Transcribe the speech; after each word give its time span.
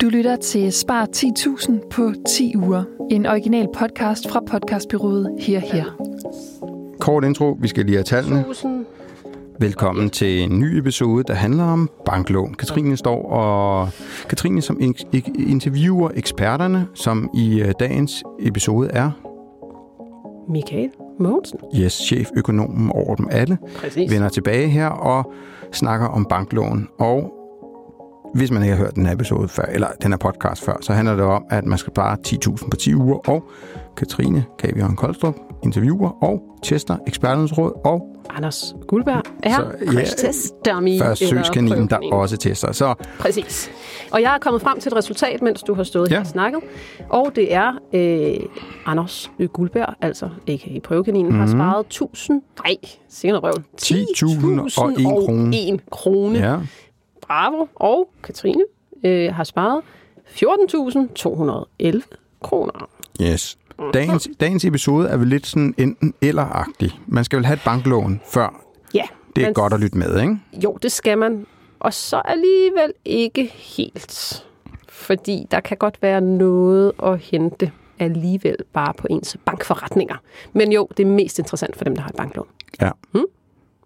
Du 0.00 0.08
lytter 0.08 0.36
til 0.36 0.72
Spar 0.72 1.06
10.000 1.16 1.88
på 1.90 2.12
10 2.28 2.56
uger. 2.56 2.84
En 3.10 3.26
original 3.26 3.66
podcast 3.78 4.28
fra 4.30 4.40
podcastbyrået 4.50 5.36
Her 5.40 5.58
Her. 5.60 5.84
Kort 7.00 7.24
intro, 7.24 7.56
vi 7.60 7.68
skal 7.68 7.84
lige 7.84 7.96
have 7.96 8.04
tallene. 8.04 8.44
Velkommen 9.60 10.10
til 10.10 10.42
en 10.42 10.60
ny 10.60 10.78
episode, 10.78 11.24
der 11.28 11.34
handler 11.34 11.64
om 11.64 11.90
banklån. 12.04 12.54
Katrine 12.54 12.96
står 12.96 13.22
og 13.30 13.88
Katrine 14.28 14.62
som 14.62 14.80
interviewer 15.38 16.10
eksperterne, 16.14 16.86
som 16.94 17.30
i 17.34 17.60
øh, 17.60 17.72
dagens 17.80 18.24
episode 18.40 18.88
er 18.90 19.10
Michael 20.48 20.90
Mogensen. 21.20 21.58
yes, 21.80 21.92
cheføkonomen 21.92 22.90
over 22.90 23.14
dem 23.14 23.28
alle, 23.30 23.58
Præcis. 23.76 24.12
vender 24.12 24.28
tilbage 24.28 24.68
her 24.68 24.86
og 24.88 25.32
snakker 25.72 26.06
om 26.06 26.26
banklån. 26.30 26.88
Og 26.98 27.32
hvis 28.34 28.50
man 28.50 28.62
ikke 28.62 28.74
har 28.76 28.82
hørt 28.84 28.94
den 28.94 29.06
her 29.06 29.14
episode 29.14 29.48
før, 29.48 29.62
eller 29.62 29.86
den 30.02 30.12
her 30.12 30.16
podcast 30.18 30.64
før, 30.64 30.76
så 30.80 30.92
handler 30.92 31.14
det 31.16 31.24
om, 31.24 31.44
at 31.50 31.64
man 31.64 31.78
skal 31.78 31.92
spare 31.92 32.16
10.000 32.28 32.68
på 32.70 32.76
10 32.76 32.94
uger, 32.94 33.28
og 33.28 33.44
Katrine 33.96 34.44
Kavion 34.58 34.96
Koldstrup 34.96 35.34
interviewer 35.62 36.24
og 36.24 36.42
tester 36.62 36.96
eksperternes 37.06 37.58
råd, 37.58 37.72
og 37.84 38.12
Anders 38.36 38.74
Guldberg 38.88 39.22
er 39.42 39.50
ja, 39.50 39.86
crash 39.92 40.16
test 40.16 40.54
dummy. 40.66 40.98
forsøgskaninen, 41.02 41.86
der 41.90 41.98
også 42.12 42.36
tester. 42.36 42.72
Så 42.72 42.94
Præcis. 43.20 43.70
Og 44.12 44.22
jeg 44.22 44.34
er 44.34 44.38
kommet 44.38 44.62
frem 44.62 44.80
til 44.80 44.88
et 44.92 44.96
resultat, 44.98 45.42
mens 45.42 45.62
du 45.62 45.74
har 45.74 45.82
stået 45.82 46.10
Ja. 46.10 46.14
her 46.14 46.20
og 46.20 46.26
snakket. 46.26 46.60
Og 47.10 47.32
det 47.36 47.54
er 47.54 47.72
øh, 47.92 48.46
Anders 48.86 49.30
Guldberg, 49.52 49.94
altså 50.00 50.28
ikke 50.46 50.70
i 50.70 50.80
prøvekaninen, 50.80 51.32
mm. 51.32 51.38
har 51.38 51.46
Mhm. 51.46 51.54
sparet 51.54 51.86
1000, 51.86 52.42
nej, 52.64 52.74
sikkert 53.08 53.42
røven, 53.42 53.64
10.001 53.76 54.74
krone. 55.26 55.50
10.001 55.52 55.80
krone. 55.90 56.38
ja, 56.38 56.56
Bravo. 57.26 57.66
Og 57.74 58.08
Katrine 58.22 58.64
øh, 59.04 59.34
har 59.34 59.44
sparet 59.44 59.82
14.211 60.26 62.00
kroner. 62.42 62.88
yes. 63.22 63.58
Dagens, 63.94 64.28
dagens 64.40 64.64
episode 64.64 65.08
er 65.08 65.16
vel 65.16 65.28
lidt 65.28 65.46
sådan 65.46 65.74
enten 65.78 66.14
eller-agtig. 66.22 67.00
Man 67.06 67.24
skal 67.24 67.36
vel 67.36 67.46
have 67.46 67.54
et 67.54 67.62
banklån 67.64 68.20
før. 68.28 68.64
Ja. 68.94 69.02
Det 69.36 69.42
er 69.42 69.46
men- 69.46 69.54
godt 69.54 69.72
at 69.72 69.80
lytte 69.80 69.98
med, 69.98 70.20
ikke? 70.20 70.38
Jo, 70.64 70.78
det 70.82 70.92
skal 70.92 71.18
man. 71.18 71.46
Og 71.78 71.92
så 71.94 72.22
alligevel 72.24 72.92
ikke 73.04 73.44
helt. 73.54 74.44
Fordi 74.88 75.46
der 75.50 75.60
kan 75.60 75.76
godt 75.76 75.98
være 76.02 76.20
noget 76.20 76.92
at 77.02 77.18
hente 77.18 77.72
alligevel 77.98 78.56
bare 78.72 78.94
på 78.94 79.06
ens 79.10 79.36
bankforretninger. 79.44 80.16
Men 80.52 80.72
jo, 80.72 80.88
det 80.96 81.06
er 81.06 81.10
mest 81.10 81.38
interessant 81.38 81.76
for 81.76 81.84
dem, 81.84 81.94
der 81.94 82.02
har 82.02 82.08
et 82.08 82.16
banklån. 82.16 82.46
Ja. 82.80 82.90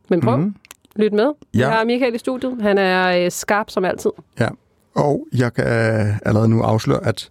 Men 0.09 0.21
prøv, 0.21 0.37
Mhm. 0.37 0.55
Lyt 0.97 1.13
med. 1.13 1.33
Ja. 1.55 1.59
Jeg 1.59 1.71
har 1.71 1.85
Michael 1.85 2.15
i 2.15 2.19
studiet. 2.19 2.57
Han 2.63 2.79
er 2.79 3.25
øh, 3.25 3.31
skarp 3.31 3.71
som 3.71 3.85
altid. 3.85 4.11
ja. 4.41 4.49
Og 4.95 5.27
jeg 5.37 5.55
kan 5.55 5.65
allerede 6.27 6.49
nu 6.49 6.63
afsløre, 6.63 7.07
at 7.07 7.31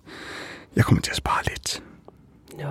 jeg 0.75 0.83
kommer 0.83 1.01
til 1.01 1.11
at 1.11 1.15
spare 1.17 1.43
lidt. 1.47 1.83
Nå. 2.59 2.63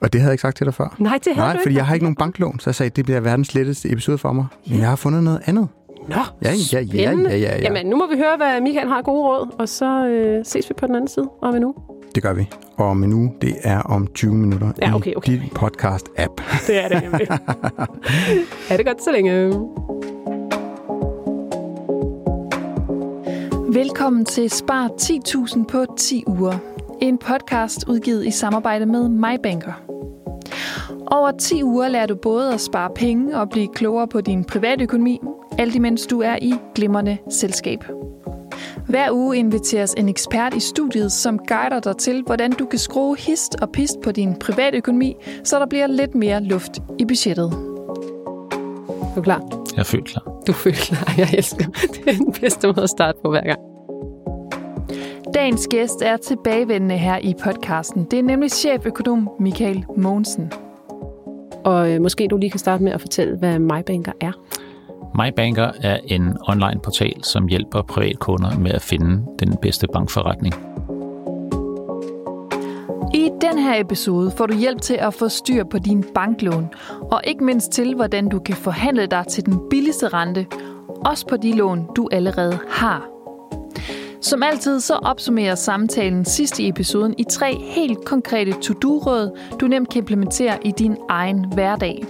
Og 0.00 0.12
det 0.12 0.20
havde 0.20 0.28
jeg 0.30 0.32
ikke 0.34 0.42
sagt 0.42 0.56
til 0.56 0.66
dig 0.66 0.74
før. 0.74 0.94
Nej, 0.98 1.18
det 1.24 1.34
havde 1.34 1.46
Nej, 1.46 1.52
du 1.52 1.58
fordi 1.58 1.68
ikke. 1.70 1.78
jeg 1.78 1.86
har 1.86 1.94
ikke 1.94 2.04
nogen 2.04 2.16
banklån, 2.16 2.60
så 2.60 2.70
jeg 2.70 2.74
sagde, 2.74 2.90
at 2.90 2.96
det 2.96 3.04
bliver 3.04 3.20
verdens 3.20 3.54
letteste 3.54 3.90
episode 3.92 4.18
for 4.18 4.32
mig. 4.32 4.46
Men 4.66 4.78
jeg 4.78 4.88
har 4.88 4.96
fundet 4.96 5.22
noget 5.24 5.40
andet. 5.46 5.68
Nå, 6.08 6.14
Ja, 6.42 6.50
ja, 6.72 6.80
ja, 6.80 6.80
ja, 6.80 7.12
ja, 7.12 7.36
ja. 7.38 7.58
Jamen, 7.62 7.86
nu 7.86 7.96
må 7.96 8.06
vi 8.10 8.16
høre, 8.16 8.36
hvad 8.36 8.60
Michael 8.60 8.88
har 8.88 9.02
gode 9.02 9.22
råd, 9.28 9.54
og 9.58 9.68
så 9.68 10.06
øh, 10.06 10.44
ses 10.44 10.68
vi 10.68 10.74
på 10.74 10.86
den 10.86 10.94
anden 10.94 11.08
side 11.08 11.28
om 11.42 11.54
en 11.54 11.64
uge. 11.64 11.74
Det 12.14 12.22
gør 12.22 12.32
vi. 12.32 12.48
Og 12.76 12.86
om 12.86 13.04
en 13.04 13.12
uge, 13.12 13.32
det 13.40 13.54
er 13.62 13.78
om 13.80 14.06
20 14.14 14.34
minutter 14.34 14.72
Ja, 14.82 14.94
okay, 14.94 15.14
okay. 15.14 15.32
i 15.32 15.36
din 15.36 15.48
podcast-app. 15.58 16.42
Det 16.66 16.84
er 16.84 16.88
det 16.88 17.02
nemlig. 17.02 17.28
er 18.70 18.76
det 18.76 18.86
godt 18.86 19.02
så 19.04 19.12
længe. 19.12 19.52
Velkommen 23.72 24.24
til 24.24 24.50
Spar 24.50 24.88
10.000 24.88 25.64
på 25.64 25.84
10 25.96 26.24
uger. 26.26 26.58
En 27.00 27.18
podcast 27.18 27.88
udgivet 27.88 28.26
i 28.26 28.30
samarbejde 28.30 28.86
med 28.86 29.08
MyBanker. 29.08 29.72
Over 31.06 31.30
10 31.30 31.62
uger 31.62 31.88
lærer 31.88 32.06
du 32.06 32.14
både 32.14 32.54
at 32.54 32.60
spare 32.60 32.90
penge 32.94 33.36
og 33.36 33.50
blive 33.50 33.68
klogere 33.74 34.08
på 34.08 34.20
din 34.20 34.44
privatøkonomi, 34.44 35.20
alt 35.58 35.74
imens 35.74 36.06
du 36.06 36.20
er 36.20 36.36
i 36.42 36.54
glimrende 36.74 37.18
selskab. 37.30 37.84
Hver 38.88 39.12
uge 39.12 39.36
inviteres 39.36 39.94
en 39.94 40.08
ekspert 40.08 40.54
i 40.54 40.60
studiet, 40.60 41.12
som 41.12 41.38
guider 41.38 41.80
dig 41.80 41.96
til, 41.96 42.22
hvordan 42.26 42.52
du 42.52 42.66
kan 42.66 42.78
skrue 42.78 43.16
hist 43.16 43.54
og 43.62 43.70
pist 43.72 44.00
på 44.04 44.12
din 44.12 44.34
privatøkonomi, 44.34 45.16
så 45.44 45.58
der 45.58 45.66
bliver 45.66 45.86
lidt 45.86 46.14
mere 46.14 46.42
luft 46.42 46.78
i 46.98 47.04
budgettet. 47.04 47.71
Er 49.12 49.16
du 49.16 49.22
klar? 49.22 49.42
Jeg 49.72 49.80
er 49.80 49.84
følt 49.84 50.04
klar. 50.04 50.22
Du 50.46 50.52
føler 50.52 50.76
klar. 50.76 51.14
Jeg 51.16 51.28
elsker. 51.34 51.64
Det 51.64 52.02
er 52.06 52.12
den 52.12 52.34
bedste 52.40 52.66
måde 52.66 52.82
at 52.82 52.90
starte 52.90 53.18
på 53.24 53.30
hver 53.30 53.42
gang. 53.42 53.60
Dagens 55.34 55.68
gæst 55.70 56.02
er 56.02 56.16
tilbagevendende 56.16 56.98
her 56.98 57.18
i 57.18 57.34
podcasten. 57.44 58.04
Det 58.10 58.18
er 58.18 58.22
nemlig 58.22 58.50
cheføkonom 58.50 59.30
Michael 59.40 59.84
Mogensen. 59.96 60.52
Og 61.64 61.92
øh, 61.92 62.00
måske 62.00 62.28
du 62.30 62.36
lige 62.36 62.50
kan 62.50 62.58
starte 62.58 62.84
med 62.84 62.92
at 62.92 63.00
fortælle, 63.00 63.38
hvad 63.38 63.58
MyBanker 63.58 64.12
er. 64.20 64.32
MyBanker 65.14 65.70
er 65.82 65.98
en 66.06 66.36
online 66.48 66.80
portal, 66.82 67.24
som 67.24 67.46
hjælper 67.46 67.82
privatkunder 67.82 68.58
med 68.58 68.70
at 68.70 68.82
finde 68.82 69.22
den 69.38 69.56
bedste 69.62 69.86
bankforretning. 69.92 70.71
Den 73.42 73.58
her 73.58 73.80
episode 73.80 74.30
får 74.30 74.46
du 74.46 74.54
hjælp 74.54 74.80
til 74.80 74.94
at 74.94 75.14
få 75.14 75.28
styr 75.28 75.64
på 75.64 75.78
din 75.78 76.04
banklån, 76.14 76.68
og 77.10 77.20
ikke 77.24 77.44
mindst 77.44 77.70
til, 77.72 77.94
hvordan 77.94 78.28
du 78.28 78.38
kan 78.38 78.56
forhandle 78.56 79.06
dig 79.06 79.24
til 79.30 79.46
den 79.46 79.60
billigste 79.70 80.08
rente, 80.08 80.46
også 81.04 81.26
på 81.26 81.36
de 81.36 81.56
lån, 81.56 81.88
du 81.96 82.08
allerede 82.12 82.58
har. 82.70 83.08
Som 84.20 84.42
altid 84.42 84.80
så 84.80 84.94
opsummerer 84.94 85.54
samtalen 85.54 86.24
sidst 86.24 86.58
i 86.58 86.68
episoden 86.68 87.14
i 87.18 87.24
tre 87.24 87.54
helt 87.54 88.04
konkrete 88.04 88.52
to-do-råd, 88.52 89.38
du 89.60 89.66
nemt 89.66 89.90
kan 89.90 89.98
implementere 89.98 90.66
i 90.66 90.70
din 90.78 90.96
egen 91.08 91.52
hverdag. 91.54 92.04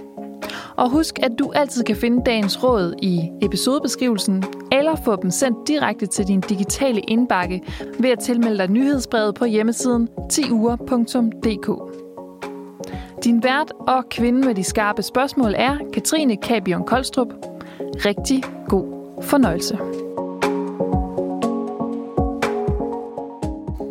Og 0.75 0.89
husk, 0.89 1.19
at 1.19 1.31
du 1.39 1.51
altid 1.55 1.83
kan 1.83 1.95
finde 1.95 2.21
dagens 2.25 2.63
råd 2.63 2.93
i 3.01 3.29
episodebeskrivelsen, 3.41 4.43
eller 4.83 4.95
få 4.95 5.15
dem 5.15 5.31
sendt 5.31 5.67
direkte 5.67 6.05
til 6.05 6.27
din 6.27 6.41
digitale 6.41 6.99
indbakke 6.99 7.61
ved 7.99 8.09
at 8.09 8.19
tilmelde 8.19 8.57
dig 8.57 8.67
nyhedsbrevet 8.69 9.35
på 9.35 9.45
hjemmesiden 9.45 10.09
10uger.dk. 10.33 11.69
Din 13.23 13.43
vært 13.43 13.71
og 13.79 14.09
kvinde 14.09 14.45
med 14.45 14.55
de 14.55 14.63
skarpe 14.63 15.01
spørgsmål 15.01 15.53
er 15.57 15.77
Katrine 15.93 16.37
Kabion 16.37 16.83
Koldstrup. 16.83 17.27
Rigtig 17.79 18.43
god 18.67 18.85
fornøjelse. 19.21 19.77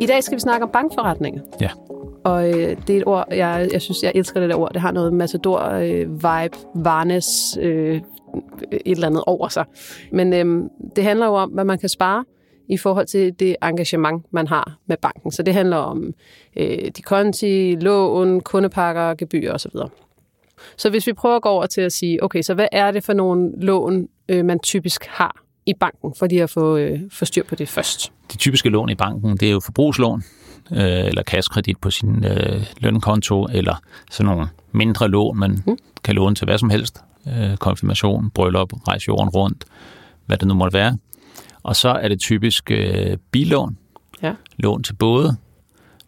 I 0.01 0.05
dag 0.05 0.23
skal 0.23 0.35
vi 0.35 0.39
snakke 0.39 0.63
om 0.63 0.69
bankforretninger. 0.69 1.41
Ja. 1.61 1.69
Og 2.23 2.49
øh, 2.49 2.77
det 2.87 2.89
er 2.89 2.97
et 2.97 3.07
ord, 3.07 3.25
jeg, 3.31 3.69
jeg 3.73 3.81
synes, 3.81 4.03
jeg 4.03 4.11
elsker 4.15 4.39
det 4.39 4.49
der 4.49 4.55
ord. 4.55 4.73
Det 4.73 4.81
har 4.81 4.91
noget 4.91 5.13
matador-vibe, 5.13 6.57
varnes, 6.75 7.57
øh, 7.61 8.01
et 8.71 8.81
eller 8.85 9.07
andet 9.07 9.23
over 9.27 9.47
sig. 9.47 9.65
Men 10.11 10.33
øh, 10.33 10.69
det 10.95 11.03
handler 11.03 11.25
jo 11.25 11.33
om, 11.33 11.49
hvad 11.49 11.63
man 11.63 11.79
kan 11.79 11.89
spare 11.89 12.23
i 12.69 12.77
forhold 12.77 13.07
til 13.07 13.33
det 13.39 13.55
engagement, 13.63 14.25
man 14.31 14.47
har 14.47 14.77
med 14.85 14.97
banken. 15.01 15.31
Så 15.31 15.43
det 15.43 15.53
handler 15.53 15.77
om 15.77 16.13
øh, 16.57 16.91
de 16.97 17.01
konti, 17.01 17.75
lån, 17.75 18.41
kundepakker, 18.41 19.13
gebyrer 19.17 19.53
osv. 19.53 19.71
Så 20.77 20.89
hvis 20.89 21.07
vi 21.07 21.13
prøver 21.13 21.35
at 21.35 21.41
gå 21.41 21.49
over 21.49 21.65
til 21.65 21.81
at 21.81 21.91
sige, 21.91 22.23
okay, 22.23 22.41
så 22.41 22.53
hvad 22.53 22.67
er 22.71 22.91
det 22.91 23.03
for 23.03 23.13
nogle 23.13 23.51
lån, 23.61 24.07
øh, 24.29 24.45
man 24.45 24.59
typisk 24.59 25.05
har 25.05 25.43
i 25.65 25.73
banken, 25.79 26.13
for 26.19 26.25
lige 26.25 26.43
at 26.43 26.49
få, 26.49 26.77
øh, 26.77 26.99
få 27.11 27.25
styr 27.25 27.43
på 27.43 27.55
det 27.55 27.69
først? 27.69 28.11
De 28.31 28.37
typiske 28.37 28.69
lån 28.69 28.89
i 28.89 28.95
banken, 28.95 29.37
det 29.37 29.47
er 29.47 29.51
jo 29.51 29.59
forbrugslån, 29.59 30.23
øh, 30.71 31.05
eller 31.05 31.23
kassekredit 31.23 31.77
på 31.81 31.91
sin 31.91 32.25
øh, 32.25 32.65
lønkonto, 32.77 33.43
eller 33.43 33.75
sådan 34.11 34.35
nogle 34.35 34.47
mindre 34.71 35.07
lån, 35.07 35.39
man 35.39 35.63
mm. 35.67 35.77
kan 36.03 36.15
låne 36.15 36.35
til 36.35 36.45
hvad 36.45 36.57
som 36.57 36.69
helst. 36.69 36.99
Øh, 37.27 37.57
konfirmation, 37.57 38.29
bryllup, 38.29 38.73
rejse 38.87 39.05
jorden 39.07 39.29
rundt, 39.29 39.65
hvad 40.25 40.37
det 40.37 40.47
nu 40.47 40.53
måtte 40.53 40.73
være. 40.77 40.97
Og 41.63 41.75
så 41.75 41.89
er 41.89 42.07
det 42.07 42.19
typisk 42.19 42.71
øh, 42.71 43.17
billån, 43.31 43.77
Ja. 44.23 44.33
lån 44.57 44.83
til 44.83 44.93
både, 44.93 45.35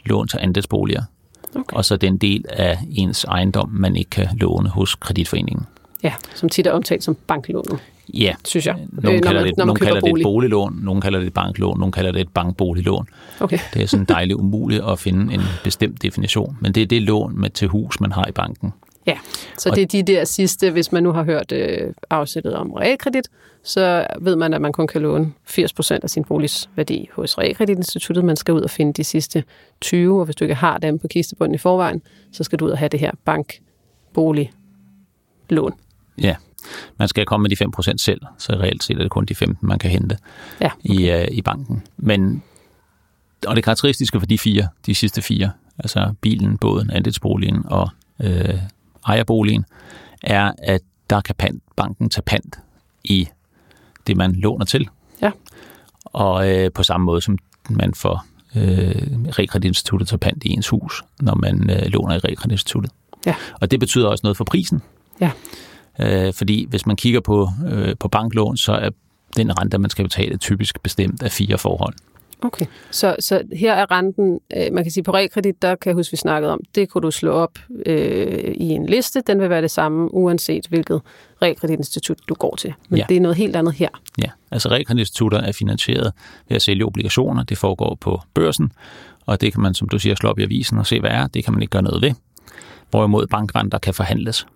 lån 0.05 0.27
til 0.27 0.39
andelsboliger, 0.41 1.03
Okay. 1.55 1.75
og 1.77 1.85
så 1.85 1.97
den 1.97 2.17
del 2.17 2.45
af 2.49 2.79
ens 2.91 3.23
ejendom, 3.23 3.69
man 3.69 3.95
ikke 3.95 4.09
kan 4.09 4.27
låne 4.33 4.69
hos 4.69 4.95
kreditforeningen. 4.95 5.65
Ja, 6.03 6.13
som 6.35 6.49
tit 6.49 6.67
er 6.67 6.71
omtalt 6.71 7.03
som 7.03 7.15
banklån, 7.27 7.63
Ja, 8.13 8.33
synes 8.45 8.65
jeg. 8.65 8.75
Nogle 8.91 9.17
Øh, 9.17 9.23
kalder, 9.23 9.41
man, 9.41 9.49
det, 9.49 9.57
man 9.57 9.67
nogle 9.67 9.79
kalder 9.79 9.99
det 9.99 10.07
et 10.07 10.11
bolig. 10.11 10.23
boliglån, 10.23 10.79
nogle 10.83 11.01
kalder 11.01 11.19
det 11.19 11.27
et 11.27 11.33
banklån, 11.33 11.79
nogle 11.79 11.91
kalder 11.91 12.11
det 12.11 12.21
et 12.21 12.29
bankboliglån. 12.29 13.07
Okay. 13.39 13.59
Det 13.73 13.81
er 13.83 13.87
sådan 13.87 14.05
dejligt 14.05 14.37
umuligt 14.39 14.83
at 14.83 14.99
finde 14.99 15.33
en 15.33 15.41
bestemt 15.63 16.01
definition, 16.01 16.57
men 16.61 16.71
det 16.73 16.83
er 16.83 16.87
det 16.87 17.01
lån 17.01 17.39
med 17.41 17.49
til 17.49 17.67
hus, 17.67 17.99
man 17.99 18.11
har 18.11 18.25
i 18.27 18.31
banken. 18.31 18.73
Ja, 19.07 19.17
så 19.57 19.69
Og- 19.69 19.75
det 19.75 19.81
er 19.81 19.85
de 19.87 20.03
der 20.03 20.23
sidste, 20.25 20.71
hvis 20.71 20.91
man 20.91 21.03
nu 21.03 21.11
har 21.11 21.23
hørt 21.23 21.51
øh, 21.51 21.93
afsættet 22.09 22.53
om 22.55 22.71
realkredit, 22.73 23.27
så 23.63 24.07
ved 24.19 24.35
man, 24.35 24.53
at 24.53 24.61
man 24.61 24.71
kun 24.73 24.87
kan 24.87 25.01
låne 25.01 25.33
80% 25.49 25.99
af 26.03 26.09
sin 26.09 26.23
boligs 26.23 26.69
værdi 26.75 27.09
hos 27.13 27.37
realkreditinstituttet. 27.37 28.25
Man 28.25 28.35
skal 28.35 28.53
ud 28.53 28.61
og 28.61 28.69
finde 28.69 28.93
de 28.93 29.03
sidste 29.03 29.43
20, 29.81 30.19
og 30.19 30.25
hvis 30.25 30.35
du 30.35 30.43
ikke 30.43 30.55
har 30.55 30.77
dem 30.77 30.99
på 30.99 31.07
kistebunden 31.07 31.55
i 31.55 31.57
forvejen, 31.57 32.01
så 32.31 32.43
skal 32.43 32.59
du 32.59 32.65
ud 32.65 32.69
og 32.71 32.77
have 32.77 32.89
det 32.89 32.99
her 32.99 33.11
bank, 33.25 33.53
bolig, 34.13 34.51
lån. 35.49 35.73
Ja, 36.21 36.35
man 36.99 37.07
skal 37.07 37.25
komme 37.25 37.41
med 37.41 37.49
de 37.49 37.55
5% 37.65 37.97
selv, 37.97 38.21
så 38.37 38.53
reelt 38.53 38.83
set 38.83 38.97
er 38.97 39.01
det 39.01 39.11
kun 39.11 39.25
de 39.25 39.35
15, 39.35 39.67
man 39.67 39.79
kan 39.79 39.89
hente 39.91 40.17
Ja. 40.61 40.69
i, 40.83 41.11
uh, 41.13 41.25
i 41.37 41.41
banken. 41.41 41.83
Men 41.97 42.43
og 43.47 43.55
det 43.55 43.63
karakteristiske 43.63 44.19
for 44.19 44.27
de 44.27 44.37
fire, 44.37 44.67
de 44.85 44.95
sidste 44.95 45.21
fire, 45.21 45.51
altså 45.79 46.13
bilen, 46.21 46.57
båden, 46.57 46.89
andelsboligen 46.91 47.63
og 47.65 47.89
øh, 48.23 48.59
ejerboligen, 49.07 49.65
er, 50.21 50.51
at 50.57 50.81
der 51.09 51.21
kan 51.21 51.35
pant, 51.35 51.63
banken 51.75 52.09
tage 52.09 52.23
pant 52.23 52.59
i 53.03 53.27
det, 54.07 54.17
man 54.17 54.35
låner 54.35 54.65
til. 54.65 54.89
Ja. 55.21 55.31
Og 56.05 56.49
øh, 56.49 56.71
på 56.71 56.83
samme 56.83 57.05
måde 57.05 57.21
som 57.21 57.37
man 57.69 57.93
får 57.93 58.25
øh, 58.55 59.29
rekreditinstituttet 59.39 60.07
tager 60.07 60.17
pant 60.17 60.43
i 60.43 60.49
ens 60.49 60.67
hus, 60.67 61.03
når 61.21 61.35
man 61.35 61.69
øh, 61.69 61.85
låner 61.85 62.15
i 62.15 62.17
rekreditinstituttet. 62.17 62.91
Ja. 63.25 63.35
Og 63.61 63.71
det 63.71 63.79
betyder 63.79 64.07
også 64.07 64.21
noget 64.23 64.37
for 64.37 64.43
prisen. 64.43 64.81
Ja. 65.21 65.31
Øh, 65.99 66.33
fordi 66.33 66.65
hvis 66.69 66.85
man 66.85 66.95
kigger 66.95 67.19
på, 67.19 67.49
øh, 67.67 67.95
på 67.99 68.07
banklån, 68.07 68.57
så 68.57 68.73
er 68.73 68.89
den 69.37 69.59
rente, 69.59 69.77
man 69.77 69.89
skal 69.89 70.05
betale, 70.05 70.37
typisk 70.37 70.83
bestemt 70.83 71.23
af 71.23 71.31
fire 71.31 71.57
forhold. 71.57 71.93
Okay, 72.41 72.65
så, 72.91 73.15
så 73.19 73.41
her 73.53 73.73
er 73.73 73.91
renten, 73.91 74.39
øh, 74.57 74.73
man 74.73 74.83
kan 74.83 74.91
sige 74.91 75.03
på 75.03 75.13
realkredit, 75.13 75.61
der 75.61 75.75
kan 75.75 75.89
jeg 75.89 75.95
huske, 75.95 76.11
vi 76.11 76.17
snakkede 76.17 76.53
om, 76.53 76.59
det 76.75 76.89
kunne 76.89 77.01
du 77.01 77.11
slå 77.11 77.31
op 77.31 77.59
øh, 77.85 78.53
i 78.55 78.69
en 78.69 78.85
liste, 78.85 79.21
den 79.27 79.41
vil 79.41 79.49
være 79.49 79.61
det 79.61 79.71
samme, 79.71 80.13
uanset 80.13 80.65
hvilket 80.67 81.01
realkreditinstitut 81.41 82.17
du 82.29 82.33
går 82.33 82.55
til. 82.55 82.73
Men 82.89 82.97
Ja. 82.99 83.05
det 83.09 83.17
er 83.17 83.21
noget 83.21 83.37
helt 83.37 83.55
andet 83.55 83.73
her. 83.73 83.89
Ja, 84.17 84.29
altså 84.51 84.69
realkreditinstitutter 84.69 85.37
er 85.41 85.51
finansieret 85.51 86.13
ved 86.49 86.55
at 86.55 86.61
sælge 86.61 86.85
obligationer. 86.85 87.43
Det 87.43 87.57
foregår 87.57 87.95
på 88.01 88.21
børsen, 88.33 88.71
og 89.25 89.41
det 89.41 89.53
kan 89.53 89.61
man, 89.61 89.73
som 89.73 89.89
du 89.89 89.99
siger, 89.99 90.15
slå 90.15 90.29
op 90.29 90.39
i 90.39 90.43
avisen 90.43 90.77
og 90.77 90.85
se, 90.85 90.99
hvad 90.99 91.11
er. 91.11 91.27
Det 91.27 91.43
kan 91.43 91.53
man 91.53 91.61
ikke 91.61 91.71
gøre 91.71 91.81
noget 91.83 92.01
ved. 92.01 92.11
Hvorimod 92.89 93.27
bankrenter 93.27 93.77
kan 93.77 93.93
forhandles. 93.93 94.47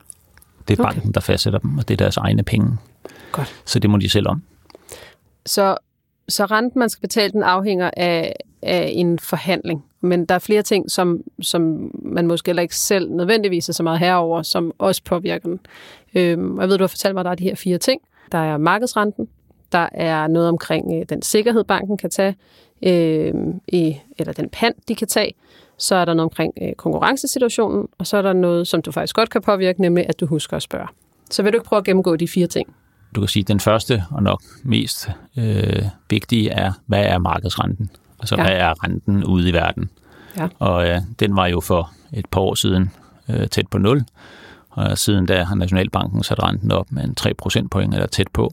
Det 0.68 0.80
er 0.80 0.84
Okay. 0.84 0.94
banken, 0.94 1.12
der 1.14 1.20
fastsætter 1.22 1.60
dem, 1.60 1.78
og 1.78 1.88
det 1.88 1.94
er 1.94 1.98
deres 1.98 2.18
egne 2.18 2.44
penge. 2.44 2.78
Godt. 3.32 3.56
Så 3.66 3.80
det 3.80 3.90
må 3.90 3.98
de 3.98 4.10
selv 4.10 4.28
om. 4.28 4.44
Så, 5.46 5.78
så 6.30 6.46
renten, 6.46 6.80
man 6.80 6.90
skal 6.90 7.02
betale, 7.02 7.32
den 7.32 7.44
afhænger 7.44 7.92
af, 7.98 8.36
af 8.62 8.92
en 8.96 9.20
forhandling. 9.20 9.86
Men 10.02 10.26
der 10.26 10.36
er 10.36 10.40
flere 10.40 10.62
ting, 10.62 10.92
som, 10.92 11.24
som 11.42 11.92
man 11.94 12.28
måske 12.28 12.50
heller 12.50 12.62
ikke 12.62 12.76
selv 12.76 13.12
nødvendigvis 13.12 13.70
er 13.70 13.74
så 13.74 13.84
meget 13.84 14.00
herover, 14.00 14.42
som 14.42 14.72
også 14.78 15.04
påvirker 15.04 15.50
den. 15.50 15.60
Øhm, 16.16 16.56
og 16.56 16.62
jeg 16.62 16.70
ved, 16.70 16.78
du 16.78 16.84
har 16.84 16.88
fortalt 16.88 17.16
mig, 17.16 17.22
at 17.22 17.26
der 17.26 17.32
er 17.32 17.36
de 17.36 17.44
her 17.44 17.56
fire 17.56 17.78
ting. 17.78 18.02
Der 18.32 18.38
er 18.38 18.58
markedsrenten, 18.58 19.28
der 19.72 19.90
er 19.92 20.28
noget 20.28 20.50
omkring 20.50 21.00
øh, 21.00 21.06
den 21.10 21.22
sikkerhed, 21.22 21.64
banken 21.64 21.98
kan 21.98 22.10
tage, 22.10 22.36
øh, 22.84 23.34
i, 23.68 23.98
eller 24.18 24.34
den 24.34 24.50
pant, 24.50 24.88
de 24.88 24.96
kan 24.96 25.08
tage. 25.08 25.34
Så 25.78 25.96
er 25.96 26.06
der 26.06 26.14
noget 26.14 26.26
omkring 26.26 26.54
øh, 26.62 26.74
konkurrencesituationen, 26.74 27.88
og 27.98 28.08
så 28.08 28.18
er 28.18 28.22
der 28.22 28.34
noget, 28.34 28.68
som 28.68 28.82
du 28.82 28.92
faktisk 28.92 29.16
godt 29.16 29.30
kan 29.30 29.42
påvirke, 29.42 29.82
nemlig 29.82 30.06
at 30.10 30.20
du 30.20 30.26
husker 30.26 30.58
at 30.58 30.64
spørge. 30.64 30.88
Så 31.32 31.44
vil 31.44 31.54
du 31.54 31.58
ikke 31.58 31.68
prøve 31.68 31.78
at 31.78 31.86
gennemgå 31.86 32.16
de 32.16 32.28
fire 32.28 32.48
ting? 32.48 32.76
Du 33.16 33.22
kan 33.22 33.28
sige, 33.28 33.42
at 33.42 33.48
den 33.48 33.60
første 33.60 34.04
og 34.12 34.24
nok 34.24 34.42
mest 34.64 35.10
øh, 35.38 35.84
vigtige 36.10 36.50
er, 36.50 36.72
hvad 36.86 37.06
er 37.06 37.18
markedsrenten? 37.18 37.90
Altså, 38.20 38.36
Ja. 38.36 38.44
hvad 38.44 38.52
er 38.54 38.84
renten 38.84 39.24
ude 39.24 39.50
i 39.50 39.54
verden? 39.54 39.90
Ja. 40.38 40.48
Og 40.60 40.88
øh, 40.90 41.02
den 41.20 41.36
var 41.36 41.48
jo 41.48 41.60
for 41.62 41.92
et 42.14 42.26
par 42.32 42.42
år 42.42 42.56
siden 42.56 42.92
øh, 43.30 43.48
tæt 43.48 43.68
på 43.68 43.78
0, 43.78 44.04
og 44.70 44.98
siden 44.98 45.26
da 45.26 45.44
har 45.44 45.56
Nationalbanken 45.56 46.24
sat 46.24 46.44
renten 46.44 46.72
op 46.72 46.92
med 46.92 47.04
en 47.04 47.16
3 47.16 47.34
procentpoint 47.34 47.94
eller 47.94 48.08
tæt 48.08 48.28
på. 48.34 48.52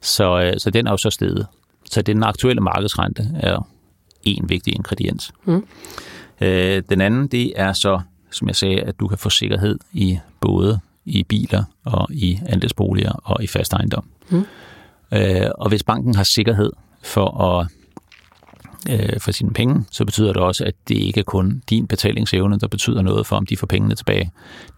Så, 0.00 0.40
øh, 0.40 0.54
så 0.58 0.70
den 0.70 0.86
er 0.86 0.90
jo 0.90 0.96
så 0.96 1.10
steget. 1.10 1.46
Så 1.90 2.02
den 2.02 2.22
aktuelle 2.22 2.60
markedsrente 2.60 3.30
er 3.40 3.68
en 4.22 4.48
vigtig 4.48 4.74
ingrediens. 4.74 5.32
Mm. 5.44 5.66
Øh, 6.40 6.82
den 6.88 7.00
anden, 7.00 7.26
det 7.26 7.52
er 7.56 7.72
så, 7.72 8.00
som 8.30 8.48
jeg 8.48 8.56
sagde, 8.56 8.80
at 8.80 9.00
du 9.00 9.08
kan 9.08 9.18
få 9.18 9.30
sikkerhed 9.30 9.78
i 9.92 10.18
både 10.40 10.80
i 11.06 11.22
biler 11.22 11.64
og 11.84 12.08
i 12.12 12.38
andelsboliger 12.46 13.12
og 13.12 13.44
i 13.44 13.46
fast 13.46 13.72
ejendom. 13.72 14.04
Mm. 14.30 14.44
Øh, 15.12 15.46
og 15.58 15.68
hvis 15.68 15.82
banken 15.82 16.14
har 16.14 16.24
sikkerhed 16.24 16.72
for 17.02 17.40
at 17.44 17.66
øh, 18.90 19.20
for 19.20 19.32
sine 19.32 19.50
penge, 19.52 19.84
så 19.90 20.04
betyder 20.04 20.32
det 20.32 20.42
også, 20.42 20.64
at 20.64 20.74
det 20.88 20.94
ikke 20.94 21.20
er 21.20 21.24
kun 21.24 21.62
din 21.70 21.86
betalingsevne, 21.86 22.58
der 22.58 22.68
betyder 22.68 23.02
noget 23.02 23.26
for, 23.26 23.36
om 23.36 23.46
de 23.46 23.56
får 23.56 23.66
pengene 23.66 23.94
tilbage. 23.94 24.30